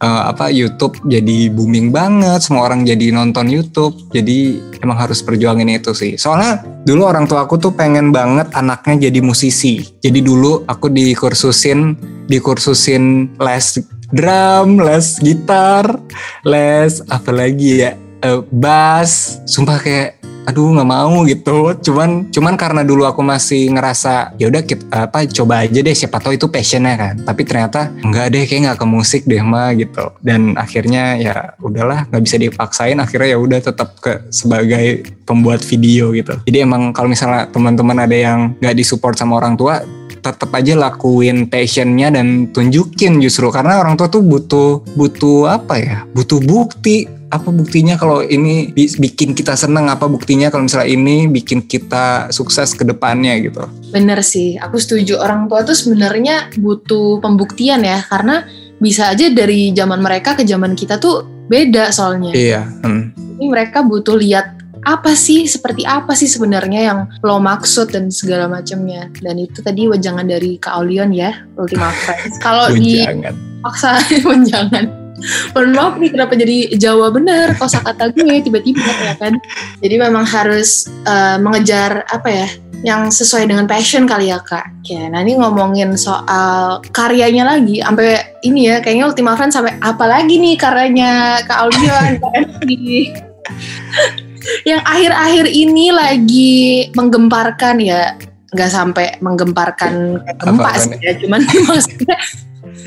[0.00, 3.96] eh, apa YouTube jadi booming banget semua orang jadi nonton YouTube.
[4.12, 6.16] Jadi emang harus perjuangin itu sih.
[6.20, 9.84] Soalnya dulu orang tua aku tuh pengen banget anaknya jadi musisi.
[10.00, 13.66] Jadi dulu aku dikursusin dikursusin les
[14.10, 15.98] drum les gitar
[16.46, 19.40] les apa lagi ya eh, bass.
[19.48, 21.74] Sumpah kayak aduh nggak mau gitu.
[21.82, 26.22] Cuman cuman karena dulu aku masih ngerasa ya udah kita apa coba aja deh siapa
[26.22, 27.14] tahu itu passionnya kan.
[27.26, 30.14] Tapi ternyata nggak deh kayak nggak ke musik deh mah gitu.
[30.22, 32.96] Dan akhirnya ya udahlah nggak bisa dipaksain.
[33.02, 36.38] Akhirnya ya udah tetap ke sebagai pembuat video gitu.
[36.46, 39.82] Jadi emang kalau misalnya teman-teman ada yang nggak disupport sama orang tua
[40.26, 43.46] tetap aja lakuin passionnya dan tunjukin justru.
[43.54, 45.98] Karena orang tua tuh butuh butuh apa ya?
[46.10, 47.06] Butuh bukti
[47.36, 52.32] apa buktinya kalau ini bi- bikin kita seneng apa buktinya kalau misalnya ini bikin kita
[52.32, 58.02] sukses ke depannya gitu Bener sih, aku setuju orang tua tuh sebenarnya butuh pembuktian ya
[58.08, 58.44] karena
[58.76, 62.34] bisa aja dari zaman mereka ke zaman kita tuh beda soalnya.
[62.34, 63.16] iya hmm.
[63.40, 68.46] Ini mereka butuh lihat apa sih seperti apa sih sebenarnya yang lo maksud dan segala
[68.46, 69.10] macamnya.
[69.18, 72.38] Dan itu tadi wejangan dari Kak Aulion ya, Ultima Friends.
[72.38, 73.34] Kalau Jangan.
[73.34, 73.98] dipaksa
[74.30, 75.05] wejangan.
[75.56, 79.34] Mohon maaf nih kenapa jadi Jawa bener kosakata gue tiba-tiba ya kan.
[79.80, 82.48] Jadi memang harus eh, mengejar apa ya
[82.84, 84.84] yang sesuai dengan passion kali ya kak.
[84.84, 90.04] Ya, nah ini ngomongin soal karyanya lagi, sampai ini ya kayaknya Ultima Friends sampai apa
[90.04, 91.72] lagi nih karyanya Kak
[92.38, 93.10] Esti.
[94.62, 96.54] yang akhir-akhir ini lagi
[96.94, 98.14] menggemparkan ya,
[98.54, 102.16] nggak sampai menggemparkan gempa sih ya, cuman maksudnya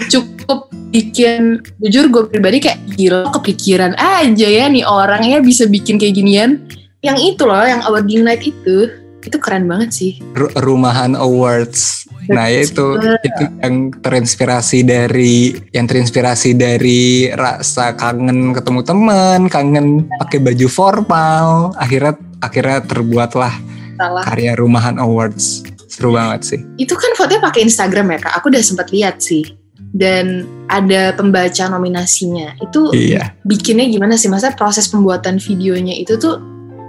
[0.08, 6.00] cukup bikin jujur gue pribadi kayak gila kepikiran aja ya nih orang ya bisa bikin
[6.00, 6.64] kayak ginian.
[7.04, 10.12] Yang itu loh yang awarding night itu itu keren banget sih.
[10.32, 12.08] Ru- rumahan awards.
[12.30, 20.06] Nah ya itu itu yang terinspirasi dari yang terinspirasi dari rasa kangen ketemu teman kangen
[20.22, 23.54] pakai baju formal akhirnya akhirnya terbuatlah
[23.98, 24.24] salah.
[24.30, 25.66] karya rumahan awards.
[25.90, 26.60] Seru banget sih.
[26.78, 28.34] Itu kan fotonya pakai Instagram ya kak?
[28.40, 29.59] Aku udah sempat lihat sih
[29.94, 32.58] dan ada pembaca nominasinya.
[32.62, 33.34] Itu iya.
[33.46, 34.30] bikinnya gimana sih?
[34.30, 36.38] Masa proses pembuatan videonya itu tuh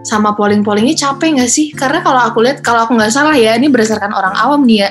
[0.04, 1.72] sama polling-pollingnya capek nggak sih?
[1.72, 4.90] Karena kalau aku lihat kalau aku nggak salah ya ini berdasarkan orang awam nih ya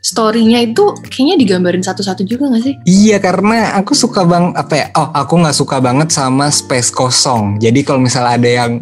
[0.00, 2.74] story-nya itu kayaknya digambarin satu-satu juga nggak sih?
[2.88, 4.86] Iya karena aku suka bang apa ya?
[4.96, 7.60] Oh aku nggak suka banget sama space kosong.
[7.60, 8.72] Jadi kalau misalnya ada yang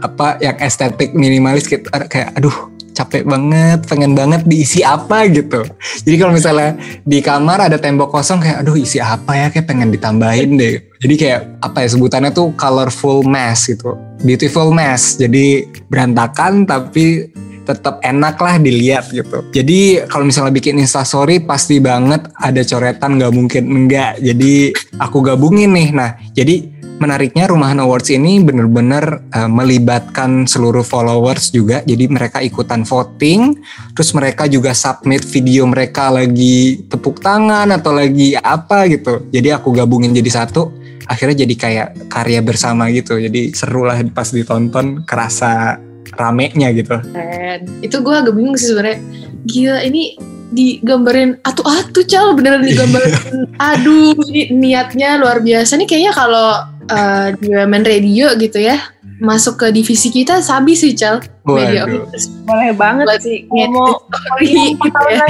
[0.00, 5.64] apa yang estetik minimalis ada kayak aduh capek banget pengen banget diisi apa gitu
[6.04, 9.88] jadi kalau misalnya di kamar ada tembok kosong kayak aduh isi apa ya kayak pengen
[9.88, 16.68] ditambahin deh jadi kayak apa ya sebutannya tuh colorful mess gitu beautiful mess jadi berantakan
[16.68, 17.32] tapi
[17.70, 19.46] tetap enak lah dilihat gitu.
[19.54, 24.18] Jadi kalau misalnya bikin instastory pasti banget ada coretan nggak mungkin enggak.
[24.18, 25.88] Jadi aku gabungin nih.
[25.94, 31.80] Nah jadi menariknya Rumahan Awards ini bener-bener eh, melibatkan seluruh followers juga.
[31.82, 33.56] Jadi mereka ikutan voting,
[33.96, 39.24] terus mereka juga submit video mereka lagi tepuk tangan atau lagi apa gitu.
[39.32, 40.76] Jadi aku gabungin jadi satu.
[41.10, 43.18] Akhirnya jadi kayak karya bersama gitu.
[43.18, 45.80] Jadi seru lah pas ditonton, kerasa
[46.14, 47.00] ramenya gitu.
[47.00, 47.66] Keren.
[47.82, 49.00] Itu gue agak bingung sih sebenarnya.
[49.42, 50.14] Gila ini
[50.50, 53.14] digambarin atu-atu cal beneran digambarin
[53.70, 58.78] aduh ini niatnya luar biasa nih kayaknya kalau uh, di Women Radio gitu ya
[59.20, 61.84] masuk ke divisi kita sabi sih cal media.
[62.48, 63.44] Boleh banget Buat sih.
[63.46, 65.26] Ngomong story gitu ya.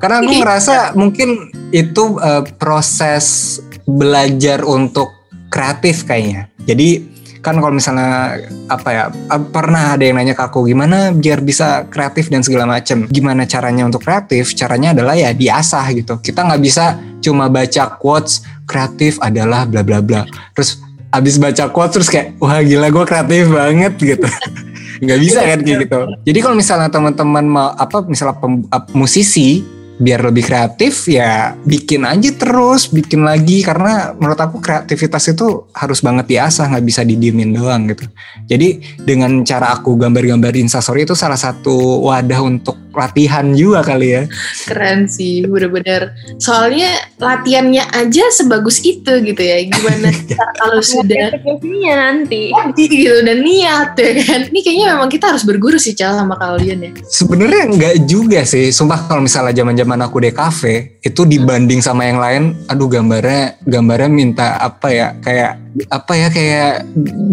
[0.00, 5.10] Karena aku ngerasa mungkin itu eh, proses belajar untuk
[5.50, 6.46] kreatif kayaknya.
[6.62, 11.42] Jadi kan kalau misalnya apa ya eh, pernah ada yang nanya ke aku gimana biar
[11.42, 16.42] bisa kreatif dan segala macem gimana caranya untuk kreatif caranya adalah ya diasah gitu kita
[16.42, 20.26] nggak bisa cuma baca quotes kreatif adalah bla bla bla.
[20.52, 20.82] Terus
[21.14, 24.28] abis baca quotes terus kayak wah gila gue kreatif banget gitu.
[25.04, 26.00] Nggak bisa kan kayak gitu.
[26.26, 29.64] Jadi kalau misalnya teman-teman mau apa misalnya pem- ap- musisi
[29.96, 33.60] biar lebih kreatif ya bikin aja terus bikin lagi.
[33.60, 38.08] Karena menurut aku kreativitas itu harus banget diasah nggak bisa didiemin doang gitu.
[38.48, 44.22] Jadi dengan cara aku gambar-gambar instastory itu salah satu wadah untuk latihan juga kali ya.
[44.64, 46.16] Keren sih bener-bener.
[46.40, 46.88] Soalnya
[47.20, 49.60] latihannya aja sebagus itu gitu ya.
[49.68, 50.08] Gimana
[50.60, 52.50] kalau sudah eksekusinya nanti.
[52.74, 54.40] gitu dan niat ya kan.
[54.48, 56.90] Ini kayaknya memang kita harus berguru sih cal sama kalian ya.
[57.04, 62.18] Sebenarnya nggak juga sih, sumpah kalau misalnya zaman-zaman aku di kafe itu dibanding sama yang
[62.18, 65.52] lain, aduh gambarnya gambarnya minta apa ya kayak
[65.92, 66.72] apa ya kayak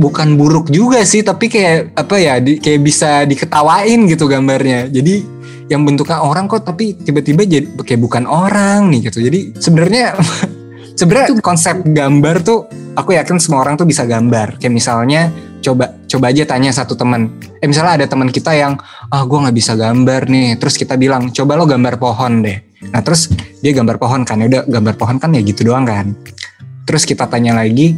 [0.04, 4.91] bukan buruk juga sih, tapi kayak apa ya di- kayak bisa diketawain gitu gambarnya.
[4.91, 5.23] Jadi
[5.71, 9.23] yang bentuknya orang kok tapi tiba-tiba jadi kayak bukan orang nih gitu.
[9.23, 10.17] Jadi sebenarnya
[10.99, 14.60] sebenarnya konsep gambar tuh aku yakin semua orang tuh bisa gambar.
[14.60, 15.21] Kayak misalnya
[15.63, 17.32] coba coba aja tanya satu teman.
[17.63, 18.76] Eh misalnya ada teman kita yang
[19.13, 22.58] ah gue nggak bisa gambar nih terus kita bilang coba lo gambar pohon deh
[22.89, 23.30] nah terus
[23.62, 26.17] dia gambar pohon kan ya udah gambar pohon kan ya gitu doang kan
[26.89, 27.93] terus kita tanya lagi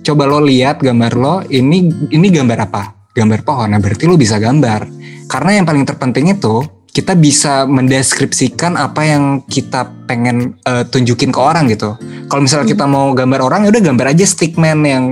[0.00, 4.40] coba lo lihat gambar lo ini ini gambar apa gambar pohon nah berarti lo bisa
[4.40, 4.88] gambar
[5.28, 11.40] karena yang paling terpenting itu kita bisa mendeskripsikan apa yang kita pengen eh, tunjukin ke
[11.40, 11.96] orang gitu
[12.28, 15.04] kalau misalnya kita mau gambar orang ya udah gambar aja stickman yang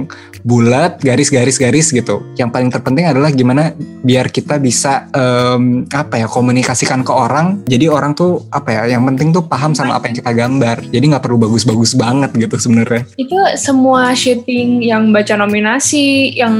[0.42, 2.18] bulat garis-garis-garis gitu.
[2.34, 7.62] Yang paling terpenting adalah gimana biar kita bisa em, apa ya komunikasikan ke orang.
[7.66, 8.98] Jadi orang tuh apa ya?
[8.98, 10.76] Yang penting tuh paham sama apa yang kita gambar.
[10.90, 13.06] Jadi nggak perlu bagus-bagus banget gitu sebenarnya.
[13.14, 16.54] Itu semua shooting yang baca nominasi, yang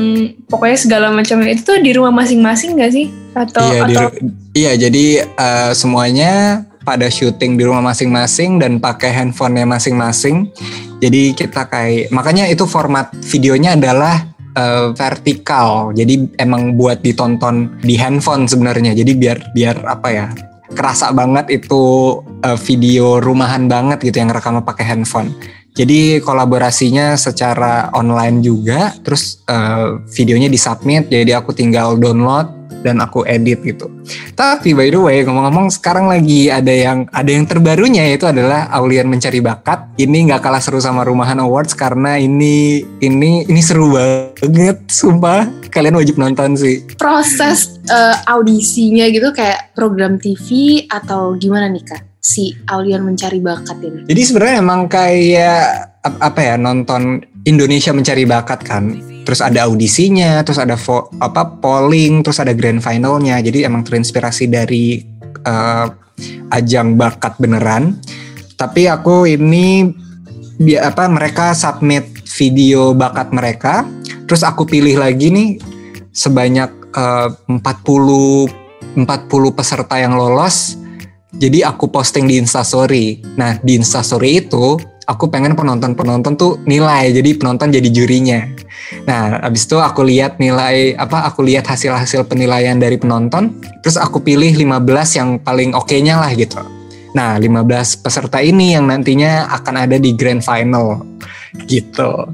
[0.47, 3.11] pokoknya segala macam itu tuh di rumah masing-masing gak sih?
[3.35, 4.15] Atau iya, di atau ru-
[4.55, 10.51] iya jadi eh, semuanya pada syuting di rumah masing-masing dan pakai handphonenya masing-masing.
[11.03, 14.23] Jadi kita kayak makanya itu format videonya adalah
[14.55, 15.91] eh, vertikal.
[15.95, 18.95] Jadi emang buat ditonton di handphone sebenarnya.
[18.95, 20.29] Jadi biar biar apa ya?
[20.73, 21.83] kerasa banget itu
[22.43, 25.31] eh, video rumahan banget gitu yang rekamnya pakai handphone.
[25.73, 33.23] Jadi kolaborasinya secara online juga, terus eh, videonya disubmit, jadi aku tinggal download dan aku
[33.25, 33.89] edit gitu.
[34.35, 39.07] Tapi by the way ngomong-ngomong sekarang lagi ada yang ada yang terbarunya yaitu adalah Aulian
[39.07, 39.95] mencari bakat.
[39.97, 45.47] Ini nggak kalah seru sama Rumahan Awards karena ini ini ini seru banget, sumpah.
[45.73, 46.85] Kalian wajib nonton sih.
[47.01, 53.83] proses eh, audisinya gitu kayak program TV atau gimana nih kak si Aulian mencari bakat
[53.83, 58.95] ini Jadi sebenarnya emang kayak ap- apa ya nonton Indonesia mencari bakat kan.
[59.27, 63.43] Terus ada audisinya, terus ada vo- apa polling, terus ada grand finalnya.
[63.43, 65.03] Jadi emang terinspirasi dari
[65.43, 65.87] eh,
[66.55, 67.99] ajang bakat beneran.
[68.55, 69.91] Tapi aku ini
[70.79, 72.07] apa mereka submit
[72.39, 73.83] video bakat mereka,
[74.31, 75.59] terus aku pilih lagi nih
[76.15, 77.59] sebanyak eh, 40
[79.03, 80.79] 40 peserta yang lolos
[81.37, 83.21] jadi aku posting di Instastory.
[83.41, 84.77] Nah di Instastory itu
[85.09, 88.45] aku pengen penonton-penonton tuh nilai, jadi penonton jadi jurinya.
[89.09, 91.25] Nah abis itu aku lihat nilai apa?
[91.33, 96.61] Aku lihat hasil-hasil penilaian dari penonton, terus aku pilih 15 yang paling oke-nya lah gitu.
[97.13, 101.05] Nah 15 peserta ini yang nantinya akan ada di grand final
[101.69, 102.29] gitu.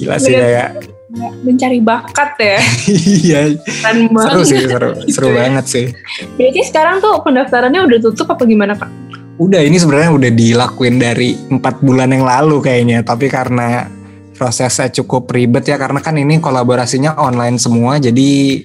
[0.00, 0.99] Gila sih Bener.
[1.42, 2.58] Mencari bakat ya.
[2.86, 5.36] iya seru banget sih seru seru Gitu ya.
[5.36, 5.86] banget sih.
[6.38, 8.90] Berarti sekarang tuh pendaftarannya udah tutup apa gimana kak?
[9.40, 13.88] Udah ini sebenarnya udah dilakuin dari empat bulan yang lalu kayaknya, tapi karena
[14.36, 18.60] prosesnya cukup ribet ya karena kan ini kolaborasinya online semua, jadi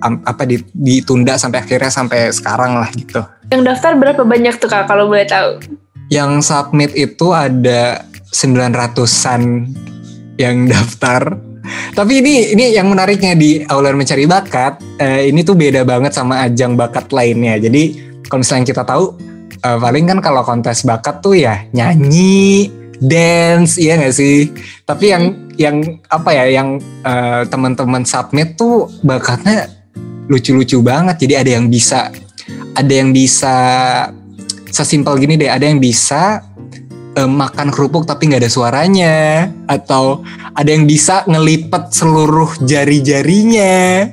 [0.00, 3.20] apa di- ditunda sampai akhirnya sampai sekarang lah gitu.
[3.48, 5.60] Yang daftar berapa banyak tuh kak kalau boleh tahu?
[6.08, 9.72] Yang submit itu ada 900-an
[10.36, 11.36] yang daftar.
[11.92, 16.44] Tapi ini ini yang menariknya di Aulan Mencari Bakat, eh, ini tuh beda banget sama
[16.46, 17.60] ajang bakat lainnya.
[17.60, 19.16] Jadi kalau misalnya kita tahu
[19.60, 24.48] eh, paling kan kalau kontes bakat tuh ya nyanyi, dance, iya gak sih?
[24.84, 25.24] Tapi yang
[25.60, 25.76] yang
[26.08, 29.68] apa ya yang eh, teman-teman submit tuh bakatnya
[30.30, 31.26] lucu-lucu banget.
[31.28, 32.08] Jadi ada yang bisa
[32.76, 33.56] ada yang bisa
[34.70, 36.40] sesimpel gini deh, ada yang bisa
[37.16, 40.22] eh, makan kerupuk tapi nggak ada suaranya atau
[40.54, 44.10] ada yang bisa ngelipet seluruh jari-jarinya.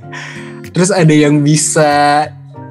[0.71, 2.25] Terus ada yang bisa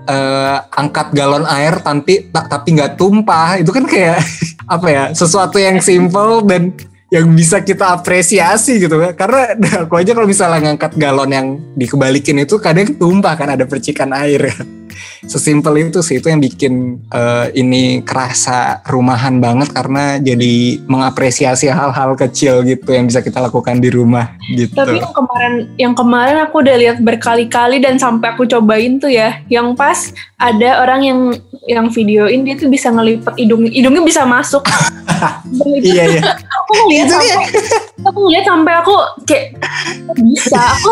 [0.06, 3.58] eh, angkat galon air tapi tak tapi nggak tumpah.
[3.58, 4.22] Itu kan kayak
[4.74, 5.04] apa ya?
[5.14, 6.74] Sesuatu yang simple dan
[7.06, 9.54] yang bisa kita apresiasi gitu karena
[9.86, 11.46] aku aja kalau misalnya ngangkat galon yang
[11.78, 14.50] dikebalikin itu kadang tumpah kan ada percikan air
[15.26, 22.14] sesimpel itu sih itu yang bikin uh, ini kerasa rumahan banget karena jadi mengapresiasi hal-hal
[22.16, 26.62] kecil gitu yang bisa kita lakukan di rumah gitu Tapi yang kemarin yang kemarin aku
[26.62, 31.20] udah lihat berkali-kali dan sampai aku cobain tuh ya, yang pas ada orang yang
[31.66, 34.64] yang videoin dia tuh bisa ngelipet hidung hidungnya bisa masuk.
[35.80, 37.48] Iya iya aku ngeliat sampai
[38.04, 39.46] aku ngeliat sampai aku kayak
[40.20, 40.88] bisa aku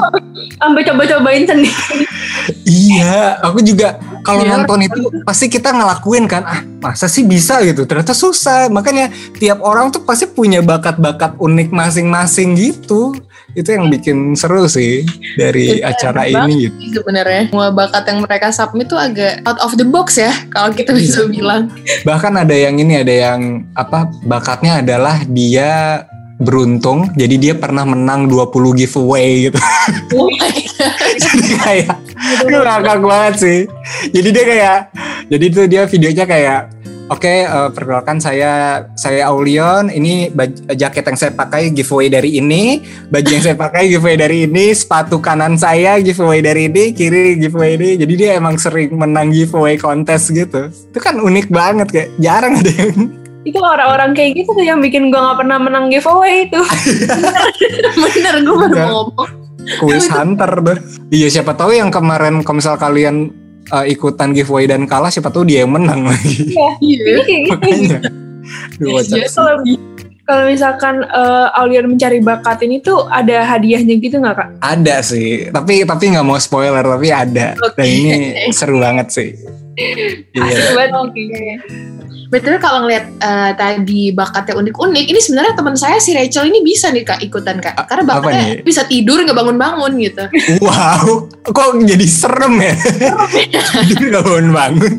[0.57, 2.09] sampai coba-cobain sendiri.
[2.65, 4.57] Iya, aku juga kalau Iya.
[4.57, 6.43] nonton itu pasti kita ngelakuin kan.
[6.43, 7.85] Ah, masa sih bisa gitu?
[7.85, 8.73] Ternyata susah.
[8.73, 13.13] Makanya tiap orang tuh pasti punya bakat-bakat unik masing-masing gitu.
[13.55, 15.07] Itu yang bikin seru sih
[15.39, 16.99] dari Iya, acara ini gitu.
[16.99, 20.91] sebenarnya semua bakat yang mereka submit tuh agak out of the box ya kalau kita
[20.91, 21.71] bisa bilang
[22.03, 24.11] Bahkan ada yang ini, ada yang apa?
[24.27, 26.03] Bakatnya adalah dia
[26.41, 29.59] beruntung jadi dia pernah menang 20 giveaway gitu.
[30.19, 31.15] oh my God.
[31.19, 31.97] jadi kayak
[32.85, 33.59] ngakak banget sih.
[34.11, 34.79] Jadi dia kayak,
[35.29, 36.61] jadi itu dia videonya kayak,
[37.11, 42.81] oke eh, perkenalkan saya saya Aulion, ini baj- jaket yang saya pakai giveaway dari ini,
[43.09, 47.77] baju yang saya pakai giveaway dari ini, sepatu kanan saya giveaway dari ini, kiri giveaway
[47.77, 47.91] ini.
[48.01, 50.71] Jadi dia emang sering menang giveaway kontes gitu.
[50.71, 55.13] Itu kan unik banget kayak jarang ada yang Itu orang-orang kayak gitu tuh yang bikin
[55.13, 56.61] gue nggak pernah menang giveaway itu.
[58.03, 59.31] bener gue baru mau ngomong
[59.81, 60.79] quiz hunter tuh.
[61.13, 63.33] Iya siapa tahu yang kemarin kalau misal kalian
[63.73, 66.53] eh, ikutan giveaway dan kalah siapa tahu dia yang menang lagi.
[66.53, 66.69] Iya.
[66.81, 67.53] iya Ini kayak gitu.
[67.57, 68.01] Makanya.
[68.77, 69.25] Iya, sih.
[69.33, 69.65] Kalau
[70.25, 74.49] kalau misalkan uh, Aulian mencari bakat ini tuh ada hadiahnya gitu nggak kak?
[74.61, 77.57] Ada sih, tapi tapi nggak mau spoiler, tapi ada.
[77.61, 77.81] Oke.
[77.81, 78.15] Dan ini
[78.53, 79.33] seru banget sih.
[79.75, 80.75] Iya.
[80.75, 80.91] Buat
[82.33, 86.91] Betul kalau ngeliat eh, tadi bakatnya unik-unik, ini sebenarnya teman saya si Rachel ini bisa
[86.91, 90.25] nih kak ikutan kak, karena bakatnya bisa tidur nggak bangun-bangun gitu.
[90.59, 92.75] Wow, kok jadi serem ya?
[93.87, 94.93] Jadi nggak bangun-bangun.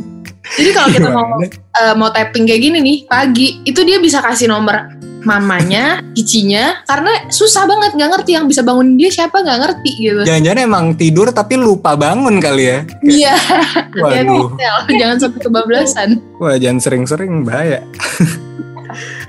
[0.46, 4.48] Jadi kalau kita mau eh, mau tapping kayak gini nih pagi, itu dia bisa kasih
[4.48, 4.96] nomor
[5.26, 10.22] mamanya, cicinya, karena susah banget nggak ngerti yang bisa bangun dia siapa nggak ngerti gitu.
[10.24, 12.80] Jangan-jangan emang tidur tapi lupa bangun kali ya?
[13.02, 13.36] Iya,
[14.06, 14.54] Waduh,
[14.96, 16.10] jangan sampai kebablasan.
[16.38, 17.82] wah jangan sering-sering bahaya.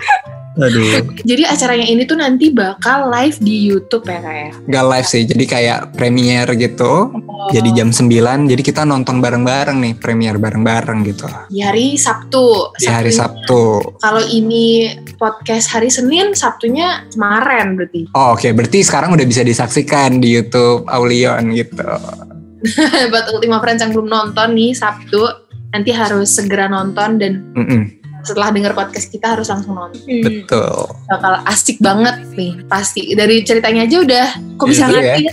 [0.56, 4.52] Aduh, Jadi acaranya ini tuh nanti bakal live di YouTube ya kayak.
[4.64, 7.12] nggak live sih, jadi kayak premier gitu.
[7.12, 7.52] Oh.
[7.52, 11.28] Jadi jam 9, jadi kita nonton bareng-bareng nih, premier bareng-bareng gitu.
[11.52, 12.72] di hari Sabtu.
[12.80, 13.12] Di hari.
[13.12, 13.80] Sabtu.
[14.00, 18.08] Kalau ini podcast hari Senin, Sabtunya kemarin berarti.
[18.16, 21.84] Oh, Oke, berarti sekarang udah bisa disaksikan di YouTube Aulion gitu.
[23.12, 25.22] Buat Ultima Friends yang belum nonton nih Sabtu,
[25.70, 27.82] nanti harus segera nonton dan Mm-mm,
[28.26, 30.02] setelah dengar podcast kita harus langsung nonton.
[30.02, 30.90] betul.
[31.06, 33.14] Bakal asik banget nih, pasti.
[33.14, 34.26] Dari ceritanya aja udah,
[34.58, 35.32] kok bisa Iya, ngerti ya?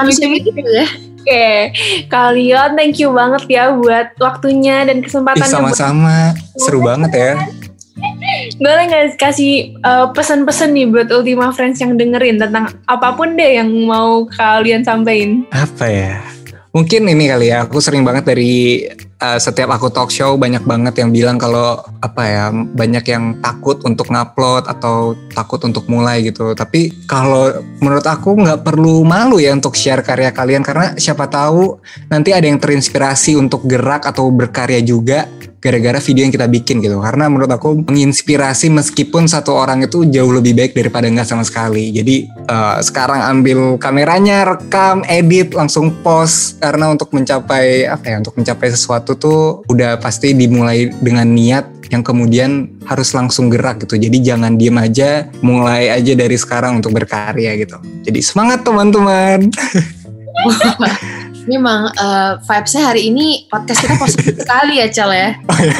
[0.00, 0.86] Manusia gitu ya.
[1.26, 1.50] Oke,
[2.06, 5.42] kalian thank you banget ya buat waktunya dan kesempatannya.
[5.42, 6.32] buat- sama-sama.
[6.56, 7.32] Seru banget ya.
[8.62, 13.56] Boleh nggak kasih uh, pesan-pesan nih buat Ultima Friends yang dengerin tentang apa pun deh
[13.56, 15.48] yang mau kalian sampaikan.
[15.50, 16.20] Apa ya?
[16.70, 18.84] Mungkin ini kali ya, aku sering banget dari
[19.20, 23.82] uh, setiap aku talk show banyak banget yang bilang kalau apa ya, banyak yang takut
[23.82, 26.54] untuk ngupload atau takut untuk mulai gitu.
[26.54, 27.50] Tapi kalau
[27.82, 32.46] menurut aku nggak perlu malu ya untuk share karya kalian karena siapa tahu nanti ada
[32.46, 35.26] yang terinspirasi untuk gerak atau berkarya juga
[35.66, 37.02] gara-gara video yang kita bikin gitu.
[37.02, 41.90] Karena menurut aku menginspirasi meskipun satu orang itu jauh lebih baik daripada nggak sama sekali.
[41.90, 48.16] Jadi eh, sekarang ambil kameranya, rekam, edit, langsung post karena untuk mencapai apa ya?
[48.22, 53.98] Untuk mencapai sesuatu tuh udah pasti dimulai dengan niat yang kemudian harus langsung gerak gitu.
[53.98, 57.78] Jadi jangan diem aja, mulai aja dari sekarang untuk berkarya gitu.
[58.06, 59.50] Jadi semangat teman-teman.
[61.46, 65.30] Ini emang eh, vibes-nya hari ini podcast kita positif sekali ya, Cel ya.
[65.46, 65.78] Oh, ya.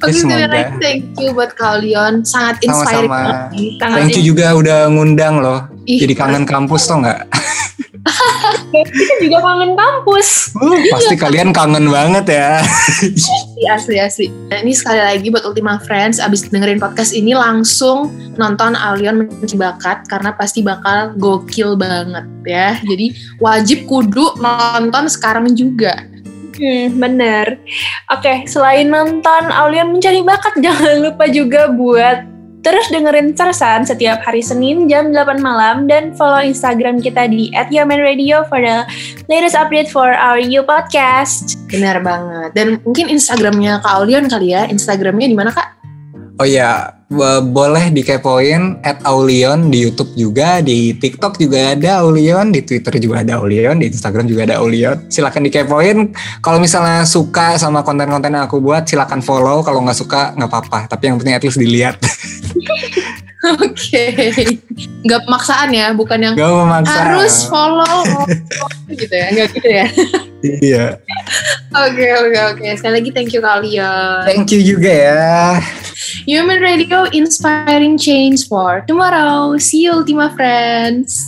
[0.00, 2.24] Oke, lagi thank you buat kalian.
[2.24, 3.92] Sangat inspiring Sama-sama.
[4.00, 5.68] Thank you juga udah ngundang loh.
[5.84, 7.28] Ih, Jadi kangen kampus tau nggak?
[8.72, 10.52] Kita juga kangen kampus.
[10.58, 12.60] Uh, pasti kalian kangen banget ya.
[12.60, 14.26] Asli, asli, asli.
[14.50, 19.56] Nah, ini sekali lagi buat Ultima Friends, abis dengerin podcast ini langsung nonton Alion Mencari
[19.58, 22.78] Bakat karena pasti bakal gokil banget ya.
[22.82, 26.06] Jadi wajib kudu nonton sekarang juga.
[26.58, 27.62] Hmm, bener.
[28.10, 34.42] Oke, selain nonton Aulion Mencari Bakat, jangan lupa juga buat terus dengerin Cersan setiap hari
[34.42, 38.84] Senin jam 8 malam dan follow Instagram kita di @yomenradio for the
[39.30, 41.56] latest update for our new podcast.
[41.70, 42.50] Benar banget.
[42.58, 44.66] Dan mungkin Instagramnya Kak Aulion kali ya.
[44.66, 45.77] Instagramnya di mana Kak?
[46.38, 52.54] Oh iya, bo- boleh dikepoin at Aulion di YouTube juga, di TikTok juga ada Aulion,
[52.54, 55.02] di Twitter juga ada Aulion, di Instagram juga ada Aulion.
[55.10, 56.14] Silakan dikepoin.
[56.38, 59.66] Kalau misalnya suka sama konten-konten yang aku buat, silakan follow.
[59.66, 60.86] Kalau nggak suka nggak apa-apa.
[60.86, 61.98] Tapi yang penting at least dilihat.
[63.62, 64.04] Oke.
[65.06, 66.90] Nggak pemaksaan ya, bukan yang Gak memaksa.
[66.90, 68.26] harus follow
[68.90, 69.26] gitu ya.
[69.30, 69.86] Nggak gitu ya.
[70.42, 70.86] Iya.
[71.74, 72.66] Oke, oke, oke.
[72.78, 74.22] Sekali lagi thank you Kak Aulion.
[74.26, 75.62] Thank you juga ya.
[76.26, 79.54] Human Radio inspiring change for tomorrow.
[79.58, 81.22] See you Ultima Friends.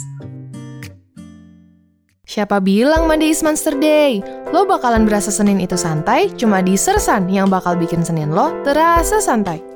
[2.31, 4.23] Siapa bilang Monday is Monster Day?
[4.55, 9.19] Lo bakalan berasa Senin itu santai, cuma di Sersan yang bakal bikin Senin lo terasa
[9.19, 9.70] santai.